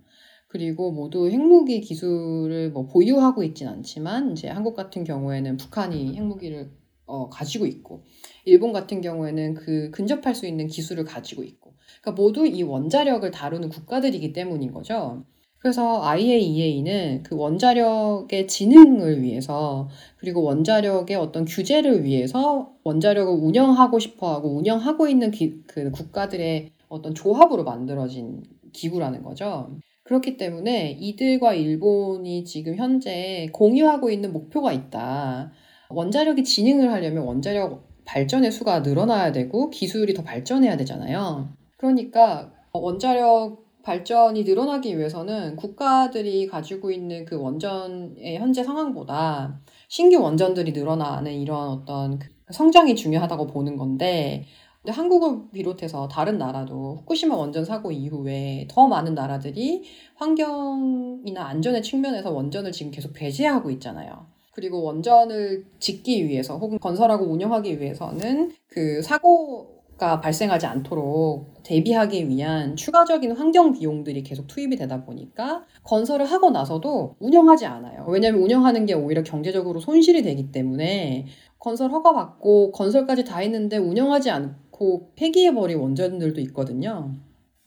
그리고 0.48 0.92
모두 0.92 1.28
핵무기 1.28 1.80
기술을 1.80 2.70
뭐 2.70 2.86
보유하고 2.86 3.42
있진 3.42 3.68
않지만 3.68 4.32
이제 4.32 4.48
한국 4.48 4.74
같은 4.74 5.04
경우에는 5.04 5.56
북한이 5.56 6.14
핵무기를 6.16 6.70
어, 7.06 7.28
가지고 7.28 7.66
있고 7.66 8.04
일본 8.44 8.72
같은 8.72 9.00
경우에는 9.00 9.54
그 9.54 9.90
근접할 9.90 10.34
수 10.34 10.46
있는 10.46 10.66
기술을 10.66 11.04
가지고 11.04 11.44
있고 11.44 11.74
그러니까 12.00 12.20
모두 12.20 12.46
이 12.46 12.62
원자력을 12.62 13.28
다루는 13.30 13.68
국가들이기 13.68 14.32
때문인 14.32 14.72
거죠. 14.72 15.24
그래서 15.66 16.00
IAEA는 16.04 17.24
그 17.24 17.34
원자력의 17.34 18.46
진흥을 18.46 19.20
위해서 19.20 19.88
그리고 20.16 20.44
원자력의 20.44 21.16
어떤 21.16 21.44
규제를 21.44 22.04
위해서 22.04 22.70
원자력을 22.84 23.32
운영하고 23.34 23.98
싶어 23.98 24.32
하고 24.32 24.50
운영하고 24.58 25.08
있는 25.08 25.32
기, 25.32 25.64
그 25.66 25.90
국가들의 25.90 26.70
어떤 26.88 27.16
조합으로 27.16 27.64
만들어진 27.64 28.44
기구라는 28.72 29.24
거죠. 29.24 29.76
그렇기 30.04 30.36
때문에 30.36 30.92
이들과 31.00 31.54
일본이 31.54 32.44
지금 32.44 32.76
현재 32.76 33.48
공유하고 33.52 34.10
있는 34.10 34.32
목표가 34.32 34.72
있다. 34.72 35.50
원자력이 35.90 36.44
진흥을 36.44 36.92
하려면 36.92 37.24
원자력 37.24 37.88
발전의 38.04 38.52
수가 38.52 38.80
늘어나야 38.80 39.32
되고 39.32 39.68
기술이 39.70 40.14
더 40.14 40.22
발전해야 40.22 40.76
되잖아요. 40.76 41.48
그러니까 41.76 42.52
원자력 42.72 43.65
발전이 43.86 44.42
늘어나기 44.42 44.98
위해서는 44.98 45.54
국가들이 45.54 46.48
가지고 46.48 46.90
있는 46.90 47.24
그 47.24 47.40
원전의 47.40 48.36
현재 48.36 48.64
상황보다 48.64 49.60
신규 49.86 50.20
원전들이 50.20 50.72
늘어나는 50.72 51.32
이런 51.32 51.68
어떤 51.68 52.18
그 52.18 52.28
성장이 52.50 52.96
중요하다고 52.96 53.46
보는 53.46 53.76
건데 53.76 54.44
근데 54.82 54.92
한국을 54.92 55.52
비롯해서 55.52 56.08
다른 56.08 56.36
나라도 56.36 56.96
후쿠시마 56.96 57.36
원전 57.36 57.64
사고 57.64 57.92
이후에 57.92 58.66
더 58.68 58.88
많은 58.88 59.14
나라들이 59.14 59.84
환경이나 60.16 61.44
안전의 61.46 61.84
측면에서 61.84 62.32
원전을 62.32 62.72
지금 62.72 62.90
계속 62.90 63.12
배제하고 63.12 63.70
있잖아요. 63.70 64.26
그리고 64.50 64.82
원전을 64.82 65.64
짓기 65.78 66.26
위해서 66.26 66.58
혹은 66.58 66.80
건설하고 66.80 67.24
운영하기 67.26 67.78
위해서는 67.80 68.50
그 68.68 69.00
사고 69.02 69.75
가 69.98 70.20
발생하지 70.20 70.66
않도록 70.66 71.62
대비하기 71.62 72.28
위한 72.28 72.76
추가적인 72.76 73.32
환경 73.32 73.72
비용들이 73.72 74.22
계속 74.22 74.46
투입이 74.46 74.76
되다 74.76 75.04
보니까 75.04 75.64
건설을 75.84 76.26
하고 76.26 76.50
나서도 76.50 77.16
운영하지 77.18 77.64
않아요. 77.64 78.04
왜냐하면 78.06 78.42
운영하는 78.42 78.84
게 78.84 78.92
오히려 78.92 79.22
경제적으로 79.22 79.80
손실이 79.80 80.22
되기 80.22 80.52
때문에 80.52 81.26
건설 81.58 81.90
허가 81.90 82.12
받고 82.12 82.72
건설까지 82.72 83.24
다 83.24 83.38
했는데 83.38 83.78
운영하지 83.78 84.30
않고 84.30 85.12
폐기해버린 85.16 85.78
원전들도 85.78 86.40
있거든요. 86.42 87.14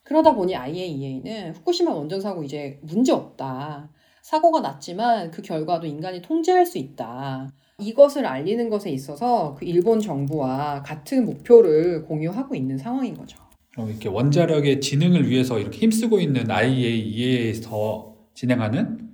그러다 0.03 0.35
보니 0.35 0.55
IAEA는 0.55 1.53
후쿠시마 1.55 1.91
원전 1.91 2.21
사고 2.21 2.43
이제 2.43 2.79
문제 2.83 3.11
없다. 3.11 3.89
사고가 4.21 4.61
났지만 4.61 5.31
그 5.31 5.41
결과도 5.41 5.87
인간이 5.87 6.21
통제할 6.21 6.65
수 6.65 6.77
있다. 6.77 7.49
이것을 7.79 8.25
알리는 8.25 8.69
것에 8.69 8.89
있어서 8.91 9.55
그 9.57 9.65
일본 9.65 9.99
정부와 9.99 10.83
같은 10.83 11.25
목표를 11.25 12.03
공유하고 12.05 12.55
있는 12.55 12.77
상황인 12.77 13.15
거죠. 13.15 13.37
이렇게 13.77 14.09
원자력의 14.09 14.81
진흥을 14.81 15.29
위해서 15.29 15.57
이렇게 15.59 15.79
힘쓰고 15.79 16.19
있는 16.19 16.49
IAEA에서 16.51 18.13
진행하는 18.33 19.09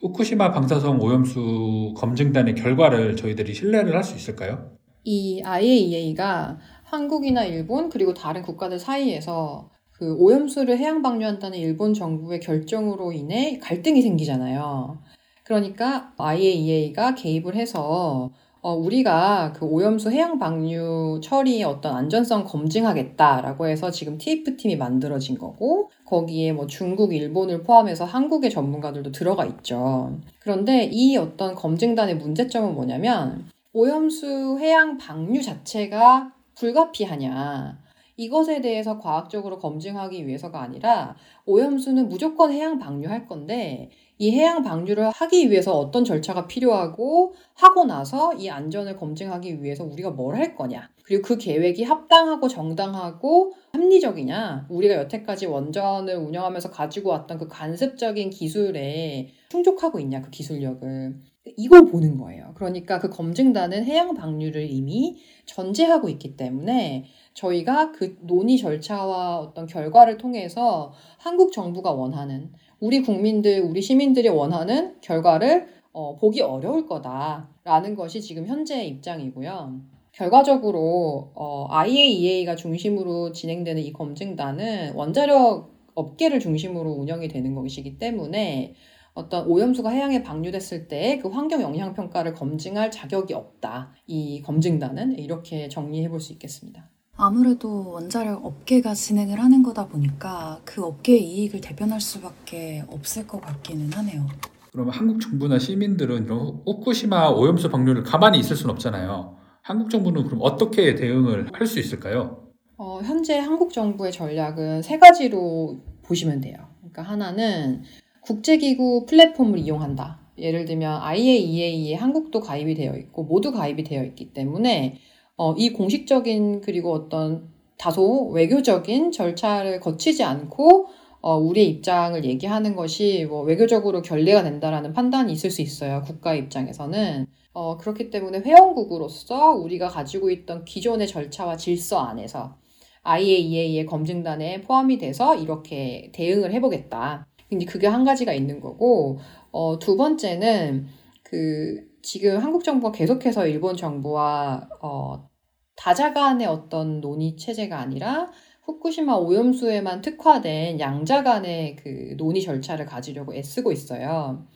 후쿠시마 0.00 0.52
방사성 0.52 1.00
오염수 1.00 1.94
검증단의 1.96 2.54
결과를 2.54 3.16
저희들이 3.16 3.54
신뢰를 3.54 3.94
할 3.94 4.04
수 4.04 4.14
있을까요? 4.14 4.70
이 5.04 5.42
IAEA가 5.42 6.58
한국이나 6.84 7.44
일본 7.44 7.88
그리고 7.88 8.14
다른 8.14 8.42
국가들 8.42 8.78
사이에서 8.78 9.70
그 9.92 10.14
오염수를 10.16 10.78
해양 10.78 11.02
방류한다는 11.02 11.58
일본 11.58 11.94
정부의 11.94 12.40
결정으로 12.40 13.12
인해 13.12 13.58
갈등이 13.62 14.02
생기잖아요. 14.02 14.98
그러니까 15.44 16.12
IAEA가 16.18 17.14
개입을 17.14 17.54
해서 17.54 18.30
어, 18.64 18.72
우리가 18.72 19.52
그 19.52 19.66
오염수 19.66 20.10
해양 20.10 20.38
방류 20.38 21.20
처리의 21.22 21.64
어떤 21.64 21.94
안전성 21.96 22.44
검증하겠다라고 22.44 23.66
해서 23.66 23.90
지금 23.90 24.16
TF팀이 24.16 24.76
만들어진 24.76 25.36
거고, 25.36 25.90
거기에 26.06 26.54
뭐 26.54 26.66
중국, 26.66 27.12
일본을 27.12 27.62
포함해서 27.62 28.06
한국의 28.06 28.48
전문가들도 28.48 29.12
들어가 29.12 29.44
있죠. 29.44 30.18
그런데 30.38 30.88
이 30.90 31.18
어떤 31.18 31.54
검증단의 31.54 32.16
문제점은 32.16 32.74
뭐냐면, 32.74 33.44
오염수 33.74 34.56
해양 34.60 34.96
방류 34.96 35.42
자체가 35.42 36.32
불가피하냐. 36.54 37.84
이것에 38.16 38.60
대해서 38.60 38.98
과학적으로 38.98 39.58
검증하기 39.58 40.26
위해서가 40.26 40.62
아니라 40.62 41.16
오염수는 41.46 42.08
무조건 42.08 42.52
해양 42.52 42.78
방류할 42.78 43.26
건데 43.26 43.90
이 44.24 44.30
해양 44.30 44.62
방류를 44.62 45.10
하기 45.10 45.50
위해서 45.50 45.78
어떤 45.78 46.02
절차가 46.02 46.46
필요하고 46.46 47.34
하고 47.52 47.84
나서 47.84 48.32
이 48.32 48.48
안전을 48.48 48.96
검증하기 48.96 49.62
위해서 49.62 49.84
우리가 49.84 50.10
뭘 50.12 50.34
할 50.34 50.56
거냐. 50.56 50.88
그리고 51.04 51.22
그 51.22 51.36
계획이 51.36 51.84
합당하고 51.84 52.48
정당하고 52.48 53.52
합리적이냐. 53.72 54.68
우리가 54.70 54.94
여태까지 54.94 55.44
원전을 55.44 56.16
운영하면서 56.16 56.70
가지고 56.70 57.10
왔던 57.10 57.36
그 57.38 57.48
간섭적인 57.48 58.30
기술에 58.30 59.28
충족하고 59.50 60.00
있냐. 60.00 60.22
그 60.22 60.30
기술력을. 60.30 61.14
이걸 61.58 61.84
보는 61.84 62.16
거예요. 62.16 62.52
그러니까 62.54 62.98
그 62.98 63.10
검증단은 63.10 63.84
해양 63.84 64.14
방류를 64.14 64.70
이미 64.70 65.18
전제하고 65.44 66.08
있기 66.08 66.38
때문에 66.38 67.04
저희가 67.34 67.92
그 67.92 68.16
논의 68.22 68.56
절차와 68.56 69.40
어떤 69.40 69.66
결과를 69.66 70.16
통해서 70.16 70.94
한국 71.18 71.52
정부가 71.52 71.92
원하는 71.92 72.50
우리 72.84 73.00
국민들, 73.00 73.62
우리 73.62 73.80
시민들이 73.80 74.28
원하는 74.28 75.00
결과를 75.00 75.68
어, 75.94 76.16
보기 76.16 76.42
어려울 76.42 76.86
거다라는 76.86 77.94
것이 77.94 78.20
지금 78.20 78.46
현재의 78.46 78.88
입장이고요. 78.88 79.80
결과적으로 80.12 81.32
어, 81.34 81.66
IAEA가 81.70 82.56
중심으로 82.56 83.32
진행되는 83.32 83.82
이 83.82 83.90
검증단은 83.94 84.92
원자력 84.96 85.72
업계를 85.94 86.40
중심으로 86.40 86.90
운영이 86.90 87.28
되는 87.28 87.54
것이기 87.54 87.96
때문에 87.98 88.74
어떤 89.14 89.46
오염수가 89.46 89.88
해양에 89.88 90.22
방류됐을 90.22 90.86
때 90.86 91.20
그 91.22 91.28
환경 91.28 91.62
영향 91.62 91.94
평가를 91.94 92.34
검증할 92.34 92.90
자격이 92.90 93.32
없다. 93.32 93.94
이 94.06 94.42
검증단은 94.42 95.18
이렇게 95.18 95.70
정리해 95.70 96.10
볼 96.10 96.20
수 96.20 96.34
있겠습니다. 96.34 96.90
아무래도 97.16 97.90
원자력 97.92 98.44
업계가 98.44 98.94
진행을 98.94 99.38
하는 99.40 99.62
거다 99.62 99.86
보니까 99.86 100.60
그 100.64 100.82
업계의 100.84 101.22
이익을 101.22 101.60
대변할 101.60 102.00
수밖에 102.00 102.82
없을 102.88 103.26
것 103.26 103.40
같기는 103.40 103.92
하네요. 103.92 104.26
그러면 104.72 104.92
한국 104.92 105.20
정부나 105.20 105.58
시민들은 105.60 106.24
이런 106.24 106.60
후쿠시마 106.66 107.28
오염수 107.30 107.70
방류를 107.70 108.02
가만히 108.02 108.40
있을 108.40 108.56
수는 108.56 108.72
없잖아요. 108.74 109.36
한국 109.62 109.90
정부는 109.90 110.24
그럼 110.24 110.40
어떻게 110.42 110.94
대응을 110.96 111.50
할 111.52 111.66
수 111.66 111.78
있을까요? 111.78 112.48
어, 112.76 113.00
현재 113.04 113.38
한국 113.38 113.72
정부의 113.72 114.10
전략은 114.10 114.82
세 114.82 114.98
가지로 114.98 115.78
보시면 116.02 116.40
돼요. 116.40 116.56
그러니까 116.80 117.02
하나는 117.02 117.82
국제기구 118.22 119.06
플랫폼을 119.08 119.60
이용한다. 119.60 120.18
예를 120.36 120.64
들면 120.64 121.00
IAEA에 121.00 121.94
한국도 121.94 122.40
가입이 122.40 122.74
되어 122.74 122.96
있고 122.96 123.22
모두 123.22 123.52
가입이 123.52 123.84
되어 123.84 124.02
있기 124.04 124.32
때문에 124.32 124.98
어, 125.36 125.54
이 125.56 125.72
공식적인 125.72 126.60
그리고 126.60 126.92
어떤 126.92 127.48
다소 127.76 128.28
외교적인 128.28 129.12
절차를 129.12 129.80
거치지 129.80 130.22
않고 130.22 130.86
어, 131.20 131.36
우리의 131.38 131.68
입장을 131.70 132.22
얘기하는 132.24 132.76
것이 132.76 133.26
뭐 133.28 133.42
외교적으로 133.42 134.02
결례가 134.02 134.42
된다라는 134.42 134.92
판단이 134.92 135.32
있을 135.32 135.50
수 135.50 135.62
있어요. 135.62 136.02
국가 136.04 136.34
입장에서는. 136.34 137.26
어, 137.54 137.76
그렇기 137.78 138.10
때문에 138.10 138.40
회원국으로서 138.40 139.52
우리가 139.52 139.88
가지고 139.88 140.30
있던 140.30 140.64
기존의 140.64 141.06
절차와 141.06 141.56
질서 141.56 142.00
안에서 142.00 142.56
IAEA의 143.04 143.86
검증단에 143.86 144.62
포함이 144.62 144.98
돼서 144.98 145.36
이렇게 145.36 146.10
대응을 146.12 146.52
해보겠다. 146.52 147.26
근데 147.48 147.64
그게 147.64 147.86
한 147.86 148.04
가지가 148.04 148.32
있는 148.32 148.60
거고, 148.60 149.18
어, 149.52 149.78
두 149.78 149.96
번째는 149.96 150.86
그 151.22 151.86
지금 152.04 152.38
한국 152.38 152.64
정부가 152.64 152.92
계속해서 152.92 153.46
일본 153.46 153.76
정부와 153.76 154.68
어, 154.82 155.28
다자 155.74 156.12
간의 156.12 156.46
어떤 156.46 157.00
논의 157.00 157.36
체제가 157.36 157.78
아니라 157.78 158.30
후쿠시마 158.64 159.14
오염수에만 159.14 160.02
특화된 160.02 160.80
양자 160.80 161.22
간의 161.22 161.76
그 161.76 162.14
논의 162.18 162.42
절차를 162.42 162.86
가지려고 162.86 163.34
애쓰고 163.34 163.72
있어요. 163.72 164.46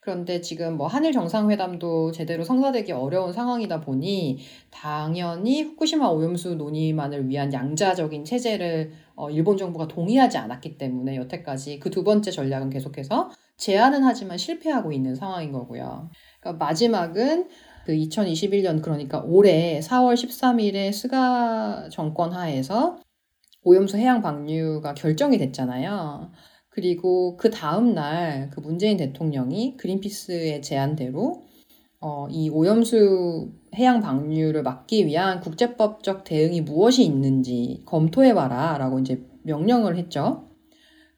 그런데 0.00 0.40
지금 0.42 0.76
뭐 0.76 0.86
한일 0.86 1.12
정상회담도 1.12 2.12
제대로 2.12 2.44
성사되기 2.44 2.92
어려운 2.92 3.32
상황이다 3.32 3.80
보니 3.80 4.38
당연히 4.70 5.62
후쿠시마 5.62 6.08
오염수 6.08 6.56
논의만을 6.56 7.28
위한 7.28 7.52
양자적인 7.52 8.24
체제를 8.24 8.92
어, 9.16 9.30
일본 9.30 9.56
정부가 9.56 9.88
동의하지 9.88 10.38
않았기 10.38 10.76
때문에 10.78 11.16
여태까지 11.16 11.78
그 11.80 11.90
두 11.90 12.04
번째 12.04 12.30
전략은 12.30 12.70
계속해서 12.70 13.30
제안은 13.56 14.02
하지만 14.02 14.36
실패하고 14.36 14.92
있는 14.92 15.14
상황인 15.14 15.52
거고요. 15.52 16.10
그러니까 16.44 16.64
마지막은 16.64 17.48
그 17.86 17.92
2021년 17.92 18.82
그러니까 18.82 19.20
올해 19.20 19.80
4월 19.80 20.14
13일에 20.14 20.92
스가 20.92 21.88
정권 21.90 22.32
하에서 22.32 22.98
오염수 23.62 23.96
해양 23.96 24.20
방류가 24.22 24.94
결정이 24.94 25.38
됐잖아요. 25.38 26.30
그리고 26.68 27.36
그 27.36 27.50
다음 27.50 27.94
날 27.94 28.50
그 28.52 28.60
문재인 28.60 28.96
대통령이 28.96 29.76
그린피스의 29.76 30.60
제안대로 30.62 31.42
어, 32.00 32.28
이 32.30 32.50
오염수 32.50 33.52
해양 33.76 34.00
방류를 34.00 34.62
막기 34.62 35.06
위한 35.06 35.40
국제법적 35.40 36.24
대응이 36.24 36.60
무엇이 36.60 37.02
있는지 37.04 37.82
검토해봐라 37.86 38.76
라고 38.78 38.98
이제 38.98 39.24
명령을 39.44 39.96
했죠. 39.96 40.48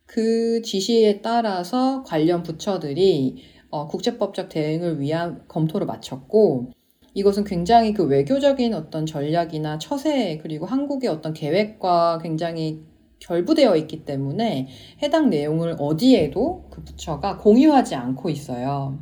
그 0.05 0.63
지시에 0.63 1.21
따라서 1.21 2.05
관련 2.05 2.45
부처들이 2.45 3.56
어, 3.71 3.87
국제법적 3.87 4.49
대응을 4.49 5.01
위한 5.01 5.43
검토를 5.49 5.87
마쳤고 5.87 6.73
이것은 7.15 7.45
굉장히 7.45 7.95
그 7.95 8.05
외교적인 8.05 8.75
어떤 8.75 9.07
전략이나 9.07 9.79
처세 9.79 10.39
그리고 10.43 10.67
한국의 10.67 11.09
어떤 11.09 11.33
계획과 11.33 12.19
굉장히 12.23 12.83
결부되어 13.21 13.77
있기 13.77 14.05
때문에 14.05 14.69
해당 15.03 15.31
내용을 15.31 15.77
어디에도 15.79 16.67
그 16.71 16.85
부처가 16.85 17.39
공유하지 17.39 17.95
않고 17.95 18.29
있어요. 18.29 18.99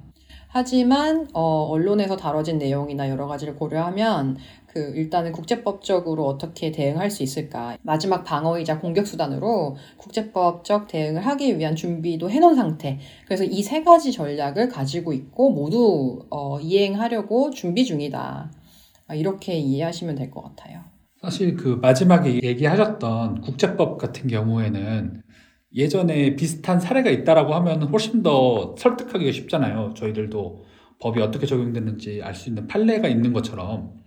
하지만 0.47 1.27
어, 1.35 1.65
언론에서 1.65 2.17
다뤄진 2.17 2.59
내용이나 2.59 3.11
여러 3.11 3.27
가지를 3.27 3.57
고려하면 3.57 4.37
그 4.75 4.93
일단은 4.97 5.31
국제법적으로 5.31 6.27
어떻게 6.27 6.73
대응할 6.73 7.09
수 7.13 7.23
있을까 7.23 7.79
마지막 7.83 8.25
방어이자 8.25 8.81
공격 8.81 9.07
수단으로 9.07 9.77
국제법적 9.99 10.89
대응을 10.89 11.25
하기 11.25 11.57
위한 11.59 11.77
준비도 11.77 12.29
해놓은 12.29 12.57
상태 12.57 12.99
그래서 13.25 13.45
이 13.45 13.63
세 13.63 13.85
가지 13.85 14.11
전략을 14.13 14.69
가지고 14.69 15.13
있고 15.13 15.51
모두 15.51 16.27
어, 16.31 16.59
이행하려고 16.61 17.51
준비 17.51 17.85
중이다 17.85 18.51
이렇게 19.15 19.57
이해하시면 19.57 20.17
될 20.17 20.31
것 20.33 20.43
같아요. 20.43 20.81
사실 21.23 21.55
그 21.57 21.79
마지막에 21.81 22.41
얘기하셨던 22.43 23.43
국제법 23.43 23.97
같은 23.99 24.27
경우에는 24.29 25.23
예전에 25.75 26.35
비슷한 26.37 26.81
사례가 26.81 27.11
있다라고 27.11 27.55
하면 27.55 27.83
훨씬 27.85 28.23
더 28.23 28.75
설득하기가 28.79 29.31
쉽잖아요. 29.33 29.95
저희들도 29.95 30.65
법이 31.01 31.21
어떻게 31.21 31.47
적용됐는지 31.47 32.21
알 32.23 32.35
수 32.35 32.49
있는 32.49 32.67
판례가 32.67 33.09
있는 33.09 33.33
것처럼 33.33 34.04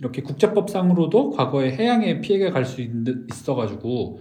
이렇게 0.00 0.22
국제법상으로도 0.22 1.30
과거에 1.30 1.72
해양에 1.72 2.20
피해가 2.20 2.52
갈 2.52 2.64
수 2.64 2.80
있어가지고 2.82 4.18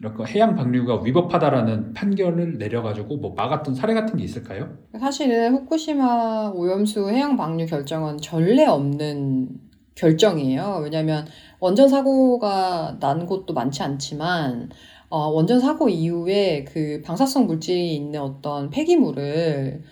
이렇게 0.00 0.24
해양 0.34 0.54
방류가 0.54 1.02
위법하다라는 1.02 1.94
판결을 1.94 2.58
내려가지고 2.58 3.16
뭐 3.16 3.34
막았던 3.34 3.74
사례 3.74 3.94
같은 3.94 4.16
게 4.18 4.24
있을까요? 4.24 4.68
사실은 4.98 5.54
후쿠시마 5.54 6.52
오염수 6.54 7.10
해양 7.10 7.36
방류 7.36 7.66
결정은 7.66 8.18
전례 8.18 8.66
없는 8.66 9.48
결정이에요. 9.94 10.80
왜냐하면 10.82 11.26
원전 11.60 11.88
사고가 11.88 12.96
난 13.00 13.26
곳도 13.26 13.54
많지 13.54 13.82
않지만 13.82 14.70
어, 15.08 15.28
원전 15.28 15.60
사고 15.60 15.88
이후에 15.88 16.64
그 16.64 17.02
방사성 17.04 17.46
물질이 17.46 17.94
있는 17.94 18.20
어떤 18.20 18.70
폐기물을 18.70 19.82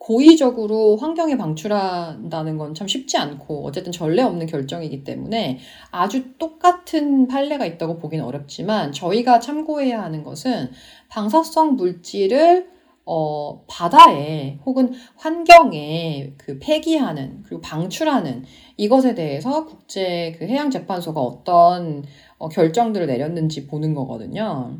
고의적으로 0.00 0.96
환경에 0.96 1.36
방출한다는 1.36 2.56
건 2.56 2.74
참 2.74 2.88
쉽지 2.88 3.18
않고 3.18 3.66
어쨌든 3.66 3.92
전례 3.92 4.22
없는 4.22 4.46
결정이기 4.46 5.04
때문에 5.04 5.58
아주 5.90 6.38
똑같은 6.38 7.28
판례가 7.28 7.66
있다고 7.66 7.98
보기는 7.98 8.24
어렵지만 8.24 8.92
저희가 8.92 9.40
참고해야 9.40 10.02
하는 10.02 10.24
것은 10.24 10.70
방사성 11.08 11.76
물질을 11.76 12.70
어, 13.04 13.64
바다에 13.66 14.58
혹은 14.64 14.92
환경에 15.16 16.32
그 16.38 16.58
폐기하는 16.60 17.42
그리고 17.42 17.60
방출하는 17.60 18.44
이것에 18.76 19.14
대해서 19.14 19.66
국제 19.66 20.34
그 20.38 20.46
해양 20.46 20.70
재판소가 20.70 21.20
어떤 21.20 22.04
어, 22.38 22.48
결정들을 22.48 23.06
내렸는지 23.06 23.66
보는 23.66 23.94
거거든요. 23.94 24.78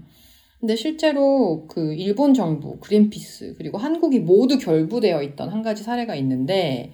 근데 0.60 0.76
실제로 0.76 1.66
그 1.68 1.94
일본 1.94 2.34
정부, 2.34 2.78
그린피스, 2.80 3.54
그리고 3.56 3.78
한국이 3.78 4.20
모두 4.20 4.58
결부되어 4.58 5.22
있던 5.22 5.48
한 5.48 5.62
가지 5.62 5.82
사례가 5.82 6.14
있는데, 6.16 6.92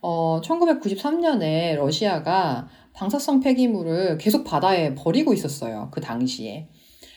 어, 0.00 0.40
1993년에 0.42 1.74
러시아가 1.74 2.68
방사성 2.92 3.40
폐기물을 3.40 4.16
계속 4.18 4.44
바다에 4.44 4.94
버리고 4.94 5.32
있었어요. 5.32 5.90
그 5.92 6.00
당시에. 6.00 6.68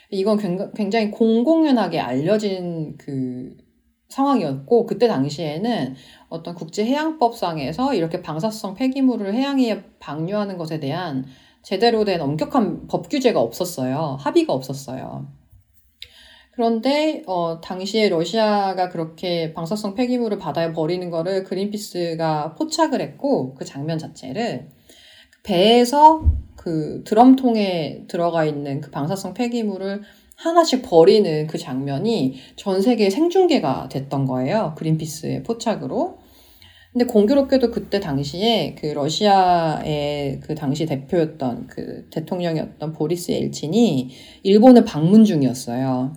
이건 0.10 0.72
굉장히 0.76 1.12
공공연하게 1.12 2.00
알려진 2.00 2.98
그 2.98 3.56
상황이었고, 4.10 4.88
그때 4.88 5.08
당시에는 5.08 5.96
어떤 6.30 6.56
국제해양법상에서 6.56 7.94
이렇게 7.94 8.24
방사성 8.24 8.74
폐기물을 8.76 9.34
해양에 9.36 9.84
방류하는 10.00 10.58
것에 10.58 10.80
대한 10.80 11.26
제대로 11.62 12.04
된 12.04 12.20
엄격한 12.20 12.88
법 12.88 13.10
규제가 13.10 13.40
없었어요. 13.40 14.18
합의가 14.20 14.54
없었어요. 14.54 15.43
그런데 16.56 17.24
어, 17.26 17.60
당시에 17.62 18.10
러시아가 18.10 18.90
그렇게 18.90 19.54
방사성 19.54 19.96
폐기물을 19.96 20.38
바다에 20.38 20.72
버리는 20.72 21.10
거를 21.10 21.44
그린피스가 21.44 22.54
포착을 22.56 23.02
했고 23.02 23.56
그 23.56 23.66
장면 23.66 23.98
자체를 23.98 24.68
배에서 25.42 26.24
그 26.56 27.04
드럼통에 27.06 28.06
들어가 28.08 28.46
있는 28.46 28.82
그 28.82 28.92
방사성 28.92 29.34
폐기물을 29.34 30.04
하나씩 30.36 30.84
버리는 30.84 31.48
그 31.48 31.58
장면이 31.58 32.36
전 32.56 32.82
세계 32.82 33.10
생중계가 33.10 33.90
됐던 33.90 34.26
거예요. 34.26 34.76
그린피스의 34.78 35.42
포착으로. 35.44 36.20
근데 36.92 37.06
공교롭게도 37.06 37.72
그때 37.72 38.00
당시에 38.00 38.76
그 38.76 38.86
러시아의 38.86 40.40
그 40.42 40.54
당시 40.54 40.86
대표였던 40.86 41.66
그 41.66 42.08
대통령이었던 42.12 42.94
보리스 42.94 43.32
엘친이 43.32 44.10
일본을 44.44 44.86
방문 44.86 45.26
중이었어요. 45.26 46.14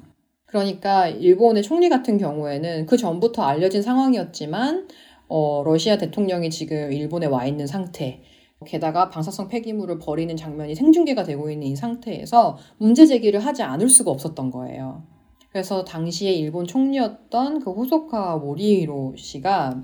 그러니까 0.47 1.09
일본의 1.09 1.63
총리 1.63 1.89
같은 1.89 2.19
경우에는 2.19 2.87
그 2.87 2.97
전부터 2.97 3.43
알려진 3.43 3.83
상황이었지만 3.83 4.89
어, 5.29 5.63
러시아 5.65 5.99
대통령이 5.99 6.51
지금 6.51 6.93
일본에 6.93 7.27
와 7.27 7.47
있는 7.47 7.67
상태. 7.67 8.23
게다가 8.65 9.11
방사성 9.11 9.49
폐기물을 9.49 9.99
버리는 9.99 10.35
장면이 10.35 10.75
생중계가 10.75 11.25
되고 11.25 11.51
있는 11.51 11.67
이 11.67 11.77
상태에서 11.77 12.57
문제 12.79 13.05
제기를 13.05 13.41
하지 13.41 13.63
않을 13.63 13.89
수가 13.89 14.11
없었던 14.11 14.51
거예요. 14.51 15.03
그래서 15.51 15.85
당시에 15.85 16.33
일본 16.33 16.67
총리였던 16.67 17.61
그 17.61 17.71
호소카 17.71 18.37
모리히로 18.37 19.15
씨가 19.17 19.83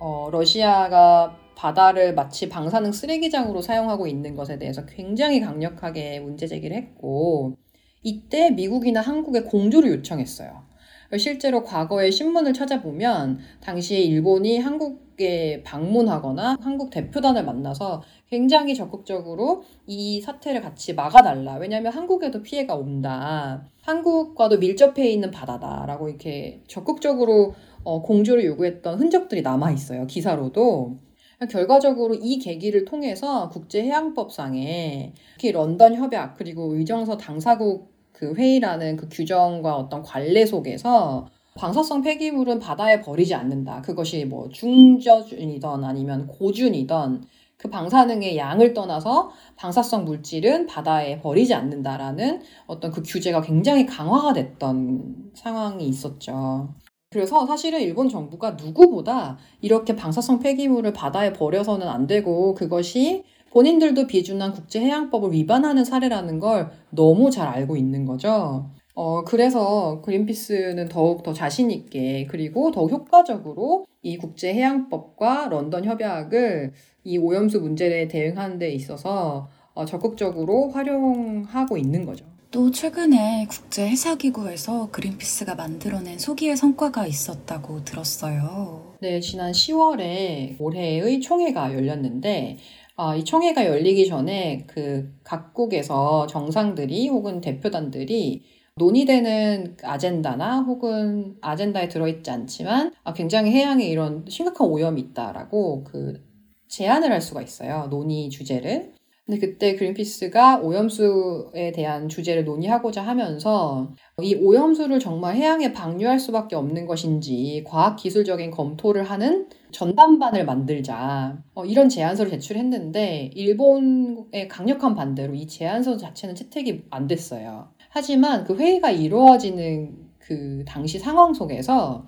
어, 0.00 0.28
러시아가 0.32 1.36
바다를 1.54 2.14
마치 2.14 2.48
방사능 2.48 2.92
쓰레기장으로 2.92 3.60
사용하고 3.60 4.06
있는 4.06 4.36
것에 4.36 4.58
대해서 4.58 4.84
굉장히 4.86 5.40
강력하게 5.40 6.20
문제 6.20 6.46
제기를 6.46 6.76
했고 6.76 7.56
이때 8.02 8.50
미국이나 8.50 9.00
한국에 9.00 9.42
공조를 9.42 9.90
요청했어요. 9.90 10.68
실제로 11.16 11.64
과거의 11.64 12.12
신문을 12.12 12.52
찾아보면 12.52 13.38
당시에 13.60 14.00
일본이 14.00 14.58
한국에 14.58 15.62
방문하거나 15.64 16.58
한국 16.60 16.90
대표단을 16.90 17.44
만나서 17.44 18.02
굉장히 18.28 18.74
적극적으로 18.74 19.62
이 19.86 20.20
사태를 20.20 20.60
같이 20.60 20.92
막아달라. 20.92 21.54
왜냐하면 21.56 21.92
한국에도 21.92 22.42
피해가 22.42 22.74
온다. 22.74 23.66
한국과도 23.80 24.58
밀접해 24.58 25.08
있는 25.10 25.30
바다다라고 25.30 26.10
이렇게 26.10 26.60
적극적으로 26.66 27.54
어, 27.84 28.02
공조를 28.02 28.44
요구했던 28.44 28.98
흔적들이 28.98 29.40
남아 29.40 29.72
있어요. 29.72 30.06
기사로도. 30.06 31.07
결과적으로 31.46 32.14
이 32.14 32.38
계기를 32.38 32.84
통해서 32.84 33.48
국제해양법상에 33.50 35.12
특히 35.34 35.52
런던 35.52 35.94
협약 35.94 36.36
그리고 36.36 36.74
의정서 36.74 37.16
당사국 37.16 37.92
그 38.12 38.34
회의라는 38.34 38.96
그 38.96 39.08
규정과 39.08 39.76
어떤 39.76 40.02
관례 40.02 40.44
속에서 40.44 41.28
방사성 41.54 42.02
폐기물은 42.02 42.58
바다에 42.58 43.00
버리지 43.00 43.34
않는다. 43.34 43.82
그것이 43.82 44.24
뭐 44.24 44.48
중저준이던 44.48 45.84
아니면 45.84 46.26
고준이던 46.26 47.24
그 47.56 47.68
방사능의 47.68 48.36
양을 48.36 48.72
떠나서 48.72 49.30
방사성 49.56 50.04
물질은 50.04 50.66
바다에 50.66 51.20
버리지 51.20 51.54
않는다라는 51.54 52.42
어떤 52.66 52.92
그 52.92 53.02
규제가 53.02 53.40
굉장히 53.42 53.84
강화가 53.84 54.32
됐던 54.32 55.32
상황이 55.34 55.88
있었죠. 55.88 56.74
그래서 57.10 57.46
사실은 57.46 57.80
일본 57.80 58.10
정부가 58.10 58.50
누구보다 58.52 59.38
이렇게 59.62 59.96
방사성 59.96 60.40
폐기물을 60.40 60.92
바다에 60.92 61.32
버려서는 61.32 61.88
안 61.88 62.06
되고 62.06 62.54
그것이 62.54 63.24
본인들도 63.50 64.06
비준한 64.06 64.52
국제해양법을 64.52 65.32
위반하는 65.32 65.86
사례라는 65.86 66.38
걸 66.38 66.70
너무 66.90 67.30
잘 67.30 67.48
알고 67.48 67.78
있는 67.78 68.04
거죠. 68.04 68.70
어, 68.94 69.24
그래서 69.24 70.02
그린피스는 70.02 70.90
더욱 70.90 71.22
더 71.22 71.32
자신있게 71.32 72.26
그리고 72.26 72.70
더욱 72.72 72.90
효과적으로 72.90 73.86
이 74.02 74.18
국제해양법과 74.18 75.48
런던 75.48 75.86
협약을 75.86 76.72
이 77.04 77.16
오염수 77.16 77.60
문제에 77.60 78.06
대응하는 78.08 78.58
데 78.58 78.70
있어서 78.72 79.48
어, 79.72 79.86
적극적으로 79.86 80.68
활용하고 80.70 81.78
있는 81.78 82.04
거죠. 82.04 82.26
또 82.50 82.70
최근에 82.70 83.46
국제 83.50 83.86
해사기구에서 83.86 84.90
그린피스가 84.90 85.54
만들어낸 85.54 86.18
소기의 86.18 86.56
성과가 86.56 87.06
있었다고 87.06 87.84
들었어요. 87.84 88.96
네, 89.02 89.20
지난 89.20 89.52
10월에 89.52 90.56
올해의 90.58 91.20
총회가 91.20 91.74
열렸는데 91.74 92.56
아, 92.96 93.14
이 93.14 93.24
총회가 93.24 93.66
열리기 93.66 94.08
전에 94.08 94.64
그 94.66 95.12
각국에서 95.24 96.26
정상들이 96.26 97.08
혹은 97.08 97.42
대표단들이 97.42 98.42
논의되는 98.76 99.76
아젠다나 99.82 100.60
혹은 100.60 101.36
아젠다에 101.42 101.88
들어있지 101.88 102.30
않지만 102.30 102.94
아, 103.04 103.12
굉장히 103.12 103.50
해양에 103.50 103.84
이런 103.84 104.24
심각한 104.26 104.68
오염이 104.68 105.02
있다라고 105.02 105.84
그 105.84 106.24
제안을 106.68 107.12
할 107.12 107.20
수가 107.20 107.42
있어요. 107.42 107.88
논의 107.90 108.30
주제를. 108.30 108.94
근데 109.28 109.46
그때 109.46 109.76
그린피스가 109.76 110.60
오염수에 110.60 111.72
대한 111.74 112.08
주제를 112.08 112.46
논의하고자 112.46 113.02
하면서 113.02 113.92
이 114.22 114.34
오염수를 114.34 115.00
정말 115.00 115.36
해양에 115.36 115.74
방류할 115.74 116.18
수밖에 116.18 116.56
없는 116.56 116.86
것인지 116.86 117.62
과학기술적인 117.66 118.50
검토를 118.50 119.04
하는 119.04 119.50
전담반을 119.70 120.46
만들자. 120.46 121.42
어, 121.54 121.66
이런 121.66 121.90
제안서를 121.90 122.32
제출했는데 122.32 123.32
일본의 123.34 124.48
강력한 124.48 124.94
반대로 124.94 125.34
이 125.34 125.46
제안서 125.46 125.98
자체는 125.98 126.34
채택이 126.34 126.84
안 126.88 127.06
됐어요. 127.06 127.68
하지만 127.90 128.44
그 128.44 128.56
회의가 128.56 128.90
이루어지는 128.90 130.08
그 130.18 130.64
당시 130.66 130.98
상황 130.98 131.34
속에서 131.34 132.06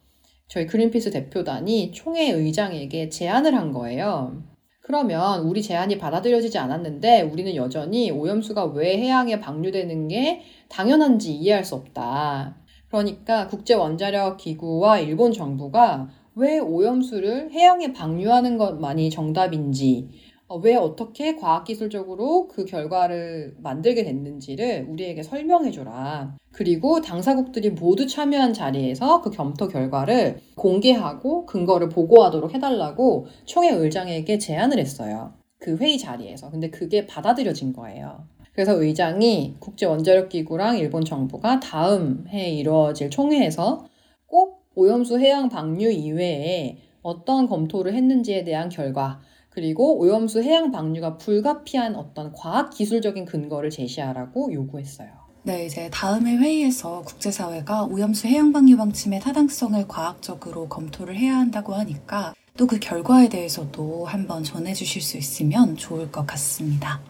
저희 0.49 0.67
그린피스 0.67 1.11
대표단이 1.11 1.93
총회 1.93 2.31
의장에게 2.31 3.11
제안을 3.11 3.55
한 3.55 3.73
거예요. 3.73 4.43
그러면 4.91 5.43
우리 5.43 5.63
제안이 5.63 5.99
받아들여지지 5.99 6.59
않았는데 6.59 7.23
우리는 7.23 7.55
여전히 7.55 8.11
오염수가 8.11 8.65
왜 8.75 8.99
해양에 8.99 9.39
방류되는 9.39 10.09
게 10.09 10.43
당연한지 10.69 11.33
이해할 11.33 11.65
수 11.65 11.77
없다. 11.77 12.57
그러니까 12.89 13.47
국제원자력 13.47 14.39
기구와 14.39 14.99
일본 14.99 15.33
정부가 15.33 16.09
왜 16.35 16.59
오염수를 16.59 17.53
해양에 17.53 17.93
방류하는 17.93 18.59
것만이 18.59 19.11
정답인지 19.11 20.09
어, 20.09 20.30
왜 20.57 20.75
어떻게 20.75 21.37
과학기술적으로 21.37 22.49
그 22.49 22.65
결과를 22.65 23.57
만들게 23.59 24.05
됐는지를 24.05 24.87
우리에게 24.89 25.23
설명해줘라. 25.23 26.37
그리고 26.53 27.01
당사국들이 27.01 27.71
모두 27.71 28.07
참여한 28.07 28.53
자리에서 28.53 29.23
그 29.23 29.31
검토 29.31 29.69
결과를 29.69 30.41
공개하고 30.57 31.47
근거를 31.47 31.89
보고하도록 31.89 32.55
해달라고 32.55 33.27
총회 33.45 33.71
의장에게 33.71 34.39
제안을 34.39 34.79
했어요. 34.79 35.35
그 35.59 35.77
회의 35.77 35.99
자리에서. 35.99 36.51
근데 36.51 36.71
그게 36.71 37.07
받아들여진 37.07 37.73
거예요. 37.73 38.25
그래서 38.53 38.81
의장이 38.83 39.57
국제원자력기구랑 39.61 40.79
일본 40.79 41.05
정부가 41.05 41.61
다음 41.61 42.27
해에 42.29 42.51
이루어질 42.51 43.09
총회에서 43.09 43.87
꼭 44.27 44.65
오염수 44.75 45.19
해양 45.19 45.49
방류 45.49 45.91
이외에 45.91 46.79
어떤 47.03 47.47
검토를 47.47 47.95
했는지에 47.95 48.45
대한 48.45 48.69
결과, 48.69 49.21
그리고 49.51 49.99
오염수 49.99 50.43
해양 50.43 50.71
방류가 50.71 51.19
불가피한 51.19 51.97
어떤 51.97 52.33
과학 52.33 52.71
기술적인 52.71 53.25
근거를 53.25 53.71
제시하라고 53.71 54.53
요구했어요. 54.53 55.09
네, 55.43 55.67
이제 55.67 55.89
다음의 55.91 56.37
회의에서 56.39 57.03
국제사회가 57.03 57.85
오염수 57.85 58.29
해양 58.29 58.53
방류 58.53 58.77
방침의 58.77 59.21
타당성을 59.21 59.89
과학적으로 59.89 60.69
검토를 60.69 61.17
해야 61.17 61.37
한다고 61.37 61.75
하니까 61.75 62.35
또 62.57 62.67
그 62.67 62.79
결과에 62.79 63.29
대해서도 63.31 64.05
한번 64.05 64.45
전해주실 64.45 65.01
수 65.01 65.17
있으면 65.17 65.77
좋을 65.77 66.13
것 66.13 66.27
같습니다. 66.27 67.01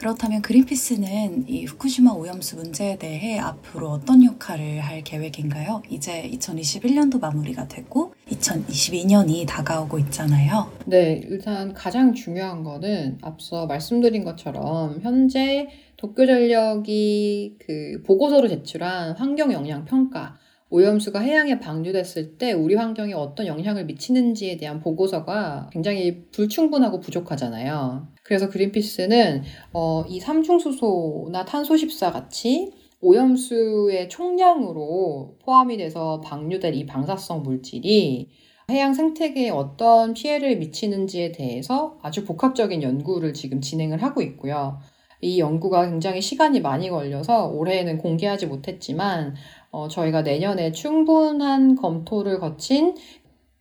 그렇다면 0.00 0.40
그린피스는 0.40 1.44
이 1.46 1.66
후쿠시마 1.66 2.12
오염수 2.12 2.56
문제에 2.56 2.96
대해 2.96 3.38
앞으로 3.38 3.90
어떤 3.90 4.24
역할을 4.24 4.80
할 4.80 5.04
계획인가요? 5.04 5.82
이제 5.90 6.26
2021년도 6.32 7.20
마무리가 7.20 7.68
되고 7.68 8.14
2022년이 8.30 9.46
다가오고 9.46 9.98
있잖아요. 9.98 10.72
네, 10.86 11.20
일단 11.28 11.74
가장 11.74 12.14
중요한 12.14 12.64
거는 12.64 13.18
앞서 13.20 13.66
말씀드린 13.66 14.24
것처럼 14.24 15.00
현재 15.02 15.68
도쿄전력이 15.98 17.56
그 17.58 18.02
보고서로 18.06 18.48
제출한 18.48 19.14
환경 19.18 19.52
영향 19.52 19.84
평가 19.84 20.38
오염수가 20.70 21.18
해양에 21.18 21.58
방류됐을 21.58 22.38
때 22.38 22.52
우리 22.52 22.76
환경에 22.76 23.12
어떤 23.12 23.46
영향을 23.46 23.86
미치는지에 23.86 24.56
대한 24.56 24.80
보고서가 24.80 25.68
굉장히 25.72 26.26
불충분하고 26.30 27.00
부족하잖아요. 27.00 28.06
그래서 28.22 28.48
그린피스는 28.48 29.42
어, 29.72 30.04
이 30.08 30.20
삼중수소나 30.20 31.44
탄소십사 31.44 32.12
같이 32.12 32.72
오염수의 33.00 34.08
총량으로 34.08 35.38
포함이 35.42 35.76
돼서 35.78 36.20
방류될 36.20 36.74
이 36.74 36.86
방사성 36.86 37.42
물질이 37.42 38.28
해양 38.70 38.94
생태계에 38.94 39.50
어떤 39.50 40.14
피해를 40.14 40.58
미치는지에 40.58 41.32
대해서 41.32 41.98
아주 42.02 42.24
복합적인 42.24 42.84
연구를 42.84 43.34
지금 43.34 43.60
진행을 43.60 44.02
하고 44.04 44.22
있고요. 44.22 44.78
이 45.22 45.38
연구가 45.38 45.90
굉장히 45.90 46.22
시간이 46.22 46.60
많이 46.60 46.88
걸려서 46.88 47.48
올해에는 47.48 47.98
공개하지 47.98 48.46
못했지만 48.46 49.34
어, 49.70 49.88
저희가 49.88 50.22
내년에 50.22 50.72
충분한 50.72 51.76
검토를 51.76 52.40
거친 52.40 52.94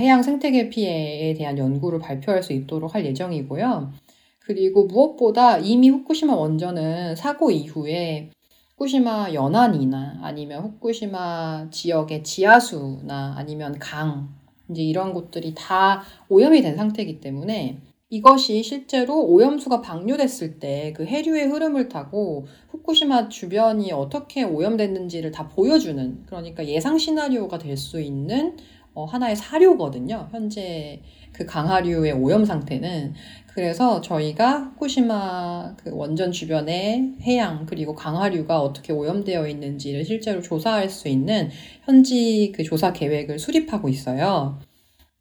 해양 0.02 0.24
생태계 0.24 0.70
피해에 0.70 1.34
대한 1.34 1.58
연구를 1.58 2.00
발표할 2.00 2.42
수 2.42 2.54
있도록 2.54 2.96
할 2.96 3.06
예정이고요. 3.06 3.92
그리고 4.40 4.86
무엇보다 4.86 5.60
이미 5.60 5.90
후쿠시마 5.90 6.34
원전은 6.34 7.16
사고 7.16 7.52
이후에 7.52 8.32
후쿠시마 8.72 9.34
연안이나 9.34 10.20
아니면 10.24 10.64
후쿠시마 10.64 11.70
지역의 11.70 12.24
지하수나 12.24 13.36
아니면 13.38 13.78
강 13.78 14.30
이제 14.70 14.82
이런 14.82 15.14
곳들이 15.14 15.54
다 15.54 16.02
오염이 16.30 16.62
된 16.62 16.76
상태이기 16.78 17.20
때문에 17.20 17.78
이것이 18.10 18.64
실제로 18.64 19.24
오염수가 19.26 19.82
방류됐을 19.82 20.60
때 20.60 20.94
그 20.96 21.06
해류의 21.06 21.46
흐름을 21.48 21.90
타고 21.90 22.48
후쿠시마 22.70 23.30
주변이 23.30 23.92
어떻게 23.92 24.44
오염됐는지를 24.44 25.32
다 25.32 25.48
보여주는 25.48 26.24
그러니까 26.26 26.66
예상 26.68 26.98
시나리오가 26.98 27.58
될 27.60 27.78
수 27.78 28.02
있는 28.02 28.58
어, 28.96 29.06
하나의 29.06 29.36
사료거든요. 29.36 30.30
현재 30.32 31.02
그 31.32 31.46
강하류의 31.46 32.14
오염 32.14 32.44
상태는 32.46 33.14
그래서 33.54 34.02
저희가 34.02 34.72
후쿠시마 34.74 35.76
그 35.78 35.92
원전 35.94 36.32
주변의 36.32 37.18
해양 37.22 37.66
그리고 37.68 37.94
강하류가 37.96 38.60
어떻게 38.60 38.92
오염되어 38.94 39.48
있는지를 39.48 40.04
실제로 40.06 40.42
조사할 40.42 40.90
수 40.90 41.08
있는 41.08 41.50
현지 41.86 42.52
그 42.56 42.64
조사 42.64 42.92
계획을 42.94 43.38
수립하고 43.40 43.90
있어요. 43.90 44.60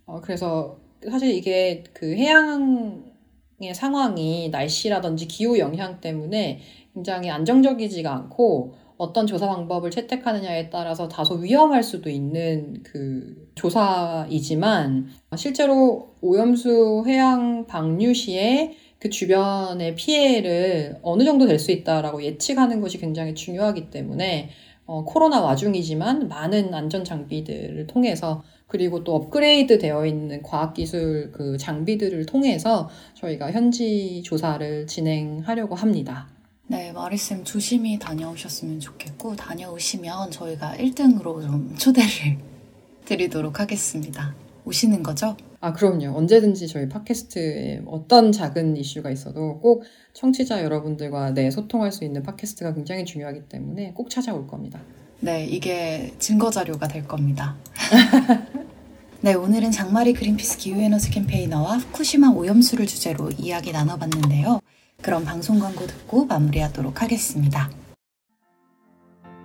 어, 0.06 0.20
그래서 0.22 0.78
사실 1.10 1.30
이게 1.34 1.84
그 1.92 2.14
해양의 2.14 3.74
상황이 3.74 4.48
날씨라든지 4.50 5.28
기후 5.28 5.58
영향 5.58 6.00
때문에 6.00 6.60
굉장히 6.94 7.30
안정적이지가 7.30 8.12
않고 8.12 8.74
어떤 8.96 9.28
조사 9.28 9.46
방법을 9.46 9.90
채택하느냐에 9.92 10.70
따라서 10.70 11.08
다소 11.08 11.34
위험할 11.34 11.84
수도 11.84 12.10
있는 12.10 12.82
그 12.82 13.48
조사이지만 13.54 15.08
실제로 15.36 16.14
오염수 16.20 17.04
해양 17.06 17.66
방류 17.66 18.12
시에 18.12 18.74
그 18.98 19.08
주변의 19.08 19.94
피해를 19.94 20.98
어느 21.02 21.22
정도 21.22 21.46
될 21.46 21.60
수 21.60 21.70
있다라고 21.70 22.24
예측하는 22.24 22.80
것이 22.80 22.98
굉장히 22.98 23.34
중요하기 23.34 23.90
때문에 23.90 24.50
어, 24.86 25.04
코로나 25.04 25.40
와중이지만 25.42 26.26
많은 26.28 26.74
안전 26.74 27.04
장비들을 27.04 27.86
통해서 27.86 28.42
그리고 28.68 29.02
또 29.02 29.14
업그레이드 29.14 29.78
되어 29.78 30.06
있는 30.06 30.42
과학기술 30.42 31.32
그 31.32 31.56
장비들을 31.58 32.26
통해서 32.26 32.88
저희가 33.14 33.50
현지 33.50 34.22
조사를 34.22 34.86
진행하려고 34.86 35.74
합니다. 35.74 36.28
네, 36.66 36.92
마리쌤 36.92 37.44
조심히 37.44 37.98
다녀오셨으면 37.98 38.78
좋겠고, 38.78 39.36
다녀오시면 39.36 40.30
저희가 40.30 40.76
1등으로 40.76 41.40
좀 41.42 41.74
초대를 41.78 42.38
드리도록 43.06 43.58
하겠습니다. 43.58 44.34
오시는 44.66 45.02
거죠? 45.02 45.34
아, 45.60 45.72
그럼요. 45.72 46.14
언제든지 46.14 46.68
저희 46.68 46.90
팟캐스트에 46.90 47.82
어떤 47.86 48.32
작은 48.32 48.76
이슈가 48.76 49.10
있어도 49.10 49.60
꼭 49.60 49.84
청취자 50.12 50.62
여러분들과 50.62 51.32
네, 51.32 51.50
소통할 51.50 51.90
수 51.90 52.04
있는 52.04 52.22
팟캐스트가 52.22 52.74
굉장히 52.74 53.06
중요하기 53.06 53.48
때문에 53.48 53.92
꼭 53.94 54.10
찾아올 54.10 54.46
겁니다. 54.46 54.78
네, 55.20 55.44
이게 55.46 56.14
증거 56.20 56.50
자료가 56.50 56.86
될 56.86 57.06
겁니다. 57.06 57.56
네, 59.20 59.34
오늘은 59.34 59.72
장마리 59.72 60.12
그린피스 60.12 60.58
기후에너지 60.58 61.10
캠페이너와 61.10 61.78
후쿠시마 61.78 62.28
오염수를 62.28 62.86
주제로 62.86 63.28
이야기 63.30 63.72
나눠봤는데요. 63.72 64.60
그럼 65.02 65.24
방송 65.24 65.58
광고 65.58 65.86
듣고 65.86 66.26
마무리하도록 66.26 67.02
하겠습니다. 67.02 67.68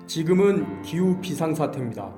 지금은 0.05 0.83
기후 0.83 1.19
비상사태입니다. 1.19 2.13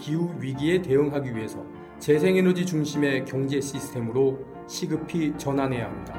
기후 0.00 0.34
위기에 0.38 0.80
대응하기 0.80 1.36
위해서 1.36 1.62
재생에너지 1.98 2.64
중심의 2.64 3.26
경제 3.26 3.60
시스템으로 3.60 4.38
시급히 4.66 5.34
전환해야 5.36 5.84
합니다. 5.84 6.14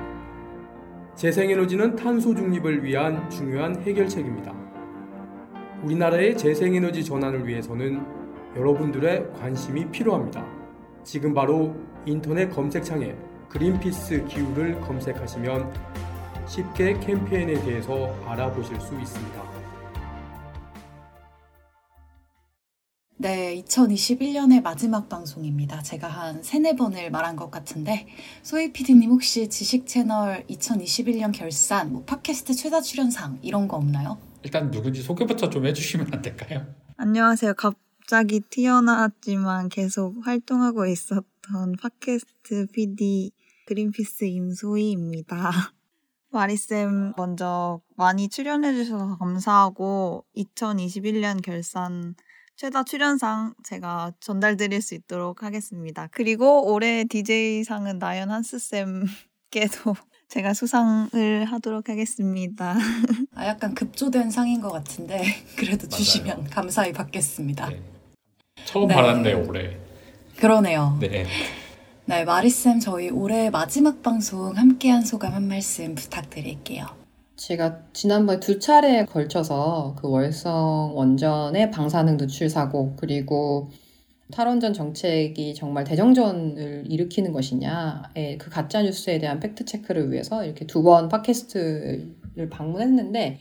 재생에너지는 1.15 1.95
탄소 1.95 2.35
중립을 2.35 2.83
위한 2.83 3.27
중요한 3.31 3.81
해결책입니다. 3.81 4.68
우리나라의 5.83 6.37
재생에너지 6.37 7.05
전환을 7.05 7.47
위해서는 7.47 8.05
여러분들의 8.55 9.33
관심이 9.33 9.89
필요합니다. 9.91 10.45
지금 11.03 11.33
바로 11.33 11.75
인터넷 12.05 12.49
검색창에 12.49 13.15
그린피스 13.47 14.25
기후를 14.25 14.79
검색하시면 14.81 15.73
쉽게 16.47 16.99
캠페인에 16.99 17.53
대해서 17.63 18.13
알아보실 18.25 18.79
수 18.81 18.99
있습니다. 18.99 19.49
네, 23.21 23.61
2021년의 23.63 24.61
마지막 24.61 25.09
방송입니다. 25.09 25.81
제가 25.81 26.07
한 26.07 26.41
세네 26.41 26.75
번을 26.77 27.11
말한 27.11 27.35
것 27.35 27.51
같은데, 27.51 28.07
소희 28.43 28.71
PD님 28.71 29.11
혹시 29.11 29.49
지식 29.49 29.87
채널 29.87 30.45
2021년 30.47 31.33
결산, 31.33 31.91
뭐 31.91 32.03
팟캐스트 32.05 32.53
최다 32.53 32.79
출연상 32.81 33.37
이런 33.41 33.67
거 33.67 33.75
없나요? 33.75 34.28
일단 34.43 34.71
누군지 34.71 35.01
소개부터 35.01 35.49
좀 35.49 35.65
해주시면 35.65 36.13
안 36.13 36.21
될까요? 36.21 36.65
안녕하세요. 36.97 37.53
갑자기 37.55 38.39
튀어나왔지만 38.39 39.69
계속 39.69 40.15
활동하고 40.25 40.85
있었던 40.85 41.23
팟캐스트 41.81 42.67
PD 42.73 43.31
그린피스 43.65 44.25
임소희입니다. 44.25 45.51
마리쌤 46.31 47.13
먼저 47.17 47.81
많이 47.95 48.29
출연해주셔서 48.29 49.17
감사하고 49.17 50.25
2021년 50.35 51.41
결산 51.41 52.15
최다 52.55 52.83
출연상 52.83 53.53
제가 53.63 54.13
전달드릴 54.19 54.81
수 54.81 54.93
있도록 54.93 55.43
하겠습니다. 55.43 56.07
그리고 56.11 56.71
올해 56.71 57.03
DJ상은 57.05 57.99
나연 57.99 58.31
한스쌤께도 58.31 59.95
제가 60.29 60.53
수상을 60.53 61.45
하도록 61.45 61.89
하겠습니다. 61.89 62.77
아, 63.33 63.47
약간 63.47 63.73
급조된 63.73 64.29
상인 64.29 64.61
것 64.61 64.71
같은데, 64.71 65.23
그래도 65.57 65.87
맞아요. 65.87 65.97
주시면 65.97 66.43
감사히 66.51 66.93
받겠습니다. 66.93 67.69
네. 67.69 67.81
처음 68.65 68.87
네. 68.87 68.93
받았네요 68.95 69.47
올해. 69.47 69.75
그러네요. 70.37 70.97
네. 71.01 71.25
네, 72.05 72.23
마리쌤 72.25 72.79
저희 72.79 73.09
올해 73.09 73.49
마지막 73.49 74.03
방송 74.03 74.55
함께한 74.55 75.01
소감 75.01 75.33
한 75.33 75.47
말씀 75.47 75.95
부탁드릴게요. 75.95 76.85
제가 77.35 77.79
지난번에 77.93 78.39
두 78.39 78.59
차례에 78.59 79.05
걸쳐서 79.05 79.95
그 79.99 80.09
월성 80.09 80.95
원전의 80.95 81.71
방사능 81.71 82.17
누출 82.17 82.49
사고 82.49 82.95
그리고 82.97 83.71
탈원전 84.31 84.73
정책이 84.73 85.55
정말 85.55 85.83
대정전을 85.83 86.83
일으키는 86.87 87.31
것이냐의 87.33 88.37
그 88.39 88.49
가짜 88.49 88.81
뉴스에 88.83 89.17
대한 89.19 89.39
팩트 89.39 89.65
체크를 89.65 90.11
위해서 90.11 90.45
이렇게 90.45 90.65
두 90.65 90.83
번 90.83 91.09
팟캐스트를 91.09 92.49
방문했는데 92.51 93.39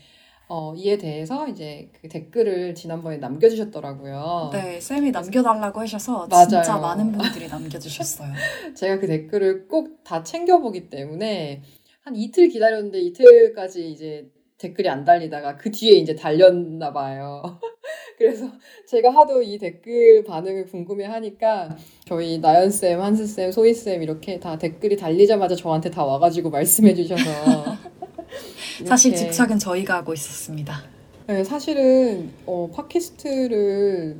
어, 0.50 0.74
이에 0.74 0.96
대해서 0.96 1.46
이제 1.46 1.90
그 2.00 2.08
댓글을 2.08 2.74
지난번에 2.74 3.18
남겨주셨더라고요. 3.18 4.48
네, 4.52 4.80
쌤이 4.80 5.10
남겨달라고 5.10 5.80
하셔서 5.80 6.26
맞아요. 6.26 6.48
진짜 6.48 6.78
많은 6.78 7.12
분들이 7.12 7.46
남겨주셨어요. 7.48 8.32
제가 8.74 8.98
그 8.98 9.06
댓글을 9.06 9.68
꼭 9.68 9.98
다 10.04 10.22
챙겨보기 10.22 10.88
때문에 10.88 11.60
한 12.00 12.16
이틀 12.16 12.48
기다렸는데 12.48 12.98
이틀까지 13.00 13.90
이제 13.92 14.26
댓글이 14.56 14.88
안 14.88 15.04
달리다가 15.04 15.56
그 15.58 15.70
뒤에 15.70 15.98
이제 15.98 16.14
달렸나 16.14 16.94
봐요. 16.94 17.42
그래서 18.18 18.50
제가 18.86 19.10
하도 19.10 19.40
이 19.40 19.56
댓글 19.58 20.24
반응을 20.24 20.66
궁금해 20.66 21.06
하니까 21.06 21.76
저희 22.04 22.38
나연쌤, 22.38 23.00
한스쌤, 23.00 23.52
소희쌤 23.52 24.02
이렇게 24.02 24.40
다 24.40 24.58
댓글이 24.58 24.96
달리자마자 24.96 25.54
저한테 25.54 25.90
다 25.90 26.04
와가지고 26.04 26.50
말씀해 26.50 26.94
주셔서. 26.94 27.24
사실 28.84 29.14
집착은 29.14 29.58
저희가 29.58 29.96
하고 29.96 30.12
있었습니다. 30.12 30.82
네, 31.28 31.44
사실은 31.44 32.30
어, 32.44 32.70
팟캐스트를 32.74 34.16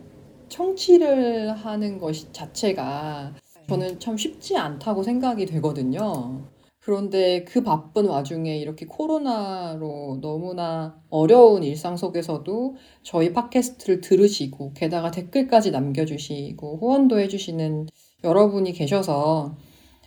청취를 0.49 1.55
하는 1.55 1.99
것 1.99 2.33
자체가 2.33 3.35
저는 3.69 4.01
참 4.01 4.17
쉽지 4.17 4.57
않다고 4.57 5.03
생각이 5.03 5.45
되거든요. 5.47 6.43
그런데 6.89 7.45
그 7.45 7.63
바쁜 7.63 8.07
와중에 8.07 8.57
이렇게 8.57 8.87
코로나로 8.87 10.21
너무나 10.23 10.99
어려운 11.11 11.63
일상 11.63 11.99
속에서도 11.99 12.77
저희 13.03 13.35
팟캐스트를 13.35 14.01
들으시고 14.01 14.73
게다가 14.73 15.11
댓글까지 15.11 15.71
남겨주시고 15.71 16.79
후원도 16.79 17.19
해주시는 17.21 17.89
여러분이 18.25 18.73
계셔서 18.73 19.55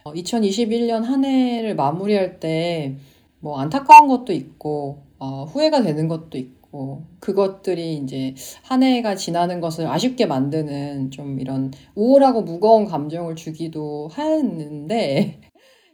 2021년 0.05 1.03
한 1.03 1.23
해를 1.23 1.75
마무리할 1.75 2.39
때 2.39 2.97
뭐 3.41 3.59
안타까운 3.59 4.07
것도 4.07 4.33
있고 4.33 4.99
어, 5.19 5.45
후회가 5.45 5.81
되는 5.81 6.07
것도 6.07 6.37
있고 6.37 7.03
그것들이 7.19 7.95
이제 7.97 8.33
한 8.63 8.83
해가 8.83 9.15
지나는 9.15 9.59
것을 9.59 9.87
아쉽게 9.87 10.25
만드는 10.27 11.11
좀 11.11 11.39
이런 11.39 11.71
우울하고 11.95 12.43
무거운 12.43 12.85
감정을 12.85 13.35
주기도 13.35 14.09
하는데 14.11 15.41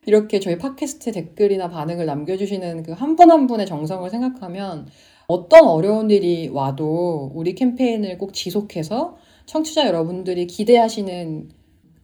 이렇게 0.07 0.39
저희 0.39 0.57
팟캐스트 0.57 1.11
댓글이나 1.11 1.67
반응을 1.67 2.05
남겨주시는 2.05 2.83
그 2.83 2.93
한분한 2.93 3.45
분의 3.45 3.65
정성을 3.65 4.09
생각하면 4.09 4.87
어떤 5.27 5.67
어려운 5.67 6.09
일이 6.09 6.47
와도 6.47 7.29
우리 7.35 7.53
캠페인을 7.53 8.17
꼭 8.17 8.33
지속해서 8.33 9.17
청취자 9.45 9.85
여러분들이 9.85 10.47
기대하시는 10.47 11.49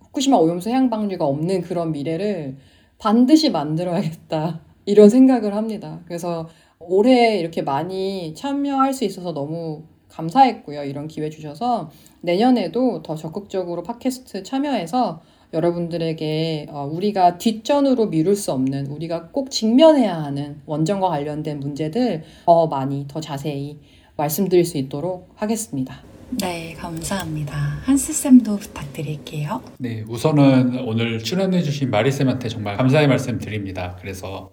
후쿠시마 0.01 0.35
오염수 0.35 0.69
해양 0.69 0.89
방류가 0.89 1.23
없는 1.23 1.61
그런 1.61 1.93
미래를 1.93 2.57
반드시 2.97 3.49
만들어야겠다. 3.49 4.59
이런 4.85 5.09
생각을 5.09 5.55
합니다. 5.55 6.01
그래서 6.05 6.49
올해 6.79 7.39
이렇게 7.39 7.61
많이 7.61 8.35
참여할 8.35 8.93
수 8.93 9.05
있어서 9.05 9.33
너무 9.33 9.83
감사했고요. 10.09 10.83
이런 10.83 11.07
기회 11.07 11.29
주셔서 11.29 11.89
내년에도 12.19 13.01
더 13.01 13.15
적극적으로 13.15 13.81
팟캐스트 13.81 14.43
참여해서 14.43 15.21
여러분들에게 15.53 16.67
어, 16.69 16.89
우리가 16.91 17.37
뒷전으로 17.37 18.07
미룰 18.07 18.35
수 18.35 18.51
없는 18.51 18.87
우리가 18.87 19.29
꼭 19.29 19.51
직면해야 19.51 20.23
하는 20.23 20.61
원전과 20.65 21.09
관련된 21.09 21.59
문제들 21.59 22.23
더 22.45 22.67
많이 22.67 23.05
더 23.07 23.21
자세히 23.21 23.79
말씀드릴 24.17 24.65
수 24.65 24.77
있도록 24.77 25.29
하겠습니다. 25.35 26.01
네, 26.41 26.73
감사합니다. 26.73 27.55
한스쌤도 27.83 28.57
부탁드릴게요. 28.57 29.61
네, 29.77 30.03
우선은 30.07 30.79
오늘 30.79 31.19
출연해주신 31.19 31.91
마리쌤한테 31.91 32.49
정말 32.49 32.75
감사의 32.75 33.07
말씀 33.07 33.37
드립니다. 33.37 33.95
그래서 34.01 34.51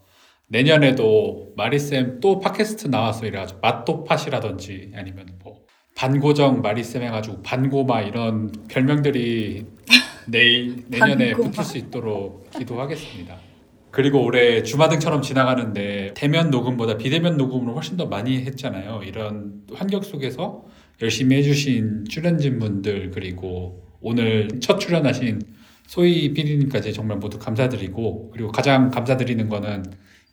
내년에도 0.49 1.53
마리쌤 1.57 2.21
또 2.21 2.39
팟캐스트 2.41 2.89
나와서 2.89 3.25
이래가지고 3.25 3.61
맛도팟이라든지 3.61 4.93
아니면 4.95 5.27
뭐 5.43 5.60
반고정 6.01 6.63
마리쌤 6.63 7.03
해가지고 7.03 7.43
반고마 7.43 8.01
이런 8.01 8.51
별명들이 8.69 9.67
내일 10.29 10.85
내년에 10.89 11.33
반고마. 11.33 11.51
붙을 11.51 11.65
수 11.65 11.77
있도록 11.77 12.51
기도하겠습니다. 12.53 13.37
그리고 13.91 14.25
올해 14.25 14.63
주마등처럼 14.63 15.21
지나가는데 15.21 16.15
대면 16.17 16.51
녹음보다 16.51 16.97
비대면 16.97 17.37
녹음을 17.37 17.75
훨씬 17.75 17.99
더 17.99 18.07
많이 18.07 18.39
했잖아요. 18.47 19.03
이런 19.05 19.61
환경 19.75 20.01
속에서 20.01 20.65
열심히 21.03 21.37
해주신 21.37 22.07
출연진 22.09 22.59
분들 22.61 23.11
그리고 23.11 23.87
오늘 24.01 24.49
첫 24.61 24.79
출연하신 24.79 25.43
소희 25.87 26.33
PD님까지 26.33 26.95
정말 26.95 27.19
모두 27.19 27.39
감사드리고 27.39 28.31
그리고 28.31 28.51
가장 28.51 28.91
감사드리는 28.91 29.51
거는 29.51 29.85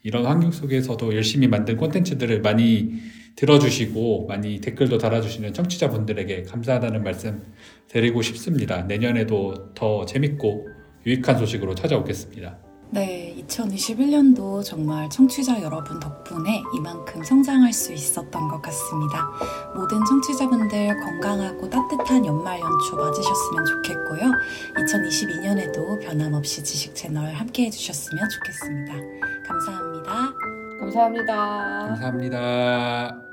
이런 0.03 0.25
환경 0.25 0.49
속에서도 0.49 1.13
열심히 1.13 1.49
만든 1.49 1.75
콘텐츠들을 1.75 2.39
많이 2.39 2.93
들어주시고 3.37 4.25
많이 4.27 4.59
댓글도 4.59 4.97
달아주시는 4.97 5.53
청취자분들에게 5.53 6.43
감사하다는 6.43 7.03
말씀 7.03 7.41
드리고 7.87 8.21
싶습니다. 8.23 8.81
내년에도 8.81 9.73
더 9.73 10.05
재밌고 10.05 10.67
유익한 11.05 11.37
소식으로 11.37 11.75
찾아오겠습니다. 11.75 12.57
네, 12.89 13.35
2021년도 13.47 14.63
정말 14.63 15.09
청취자 15.09 15.61
여러분 15.61 15.99
덕분에 15.99 16.63
이만큼 16.75 17.21
성장할 17.21 17.71
수 17.73 17.93
있었던 17.93 18.47
것 18.47 18.61
같습니다. 18.61 19.29
모든 19.75 20.03
청취자분들 20.05 20.95
건강하고 20.97 21.69
따뜻한 21.69 22.25
연말 22.25 22.59
연초 22.59 22.95
맞으셨으면 22.95 23.65
좋겠고요. 23.65 24.31
2022년에도 24.77 26.01
변함없이 26.01 26.63
지식 26.63 26.95
채널 26.95 27.33
함께 27.33 27.65
해주셨으면 27.65 28.23
좋겠습니다. 28.29 28.93
감사합니다. 29.45 30.33
감사합니다. 30.79 31.35
감사합니다. 31.87 33.26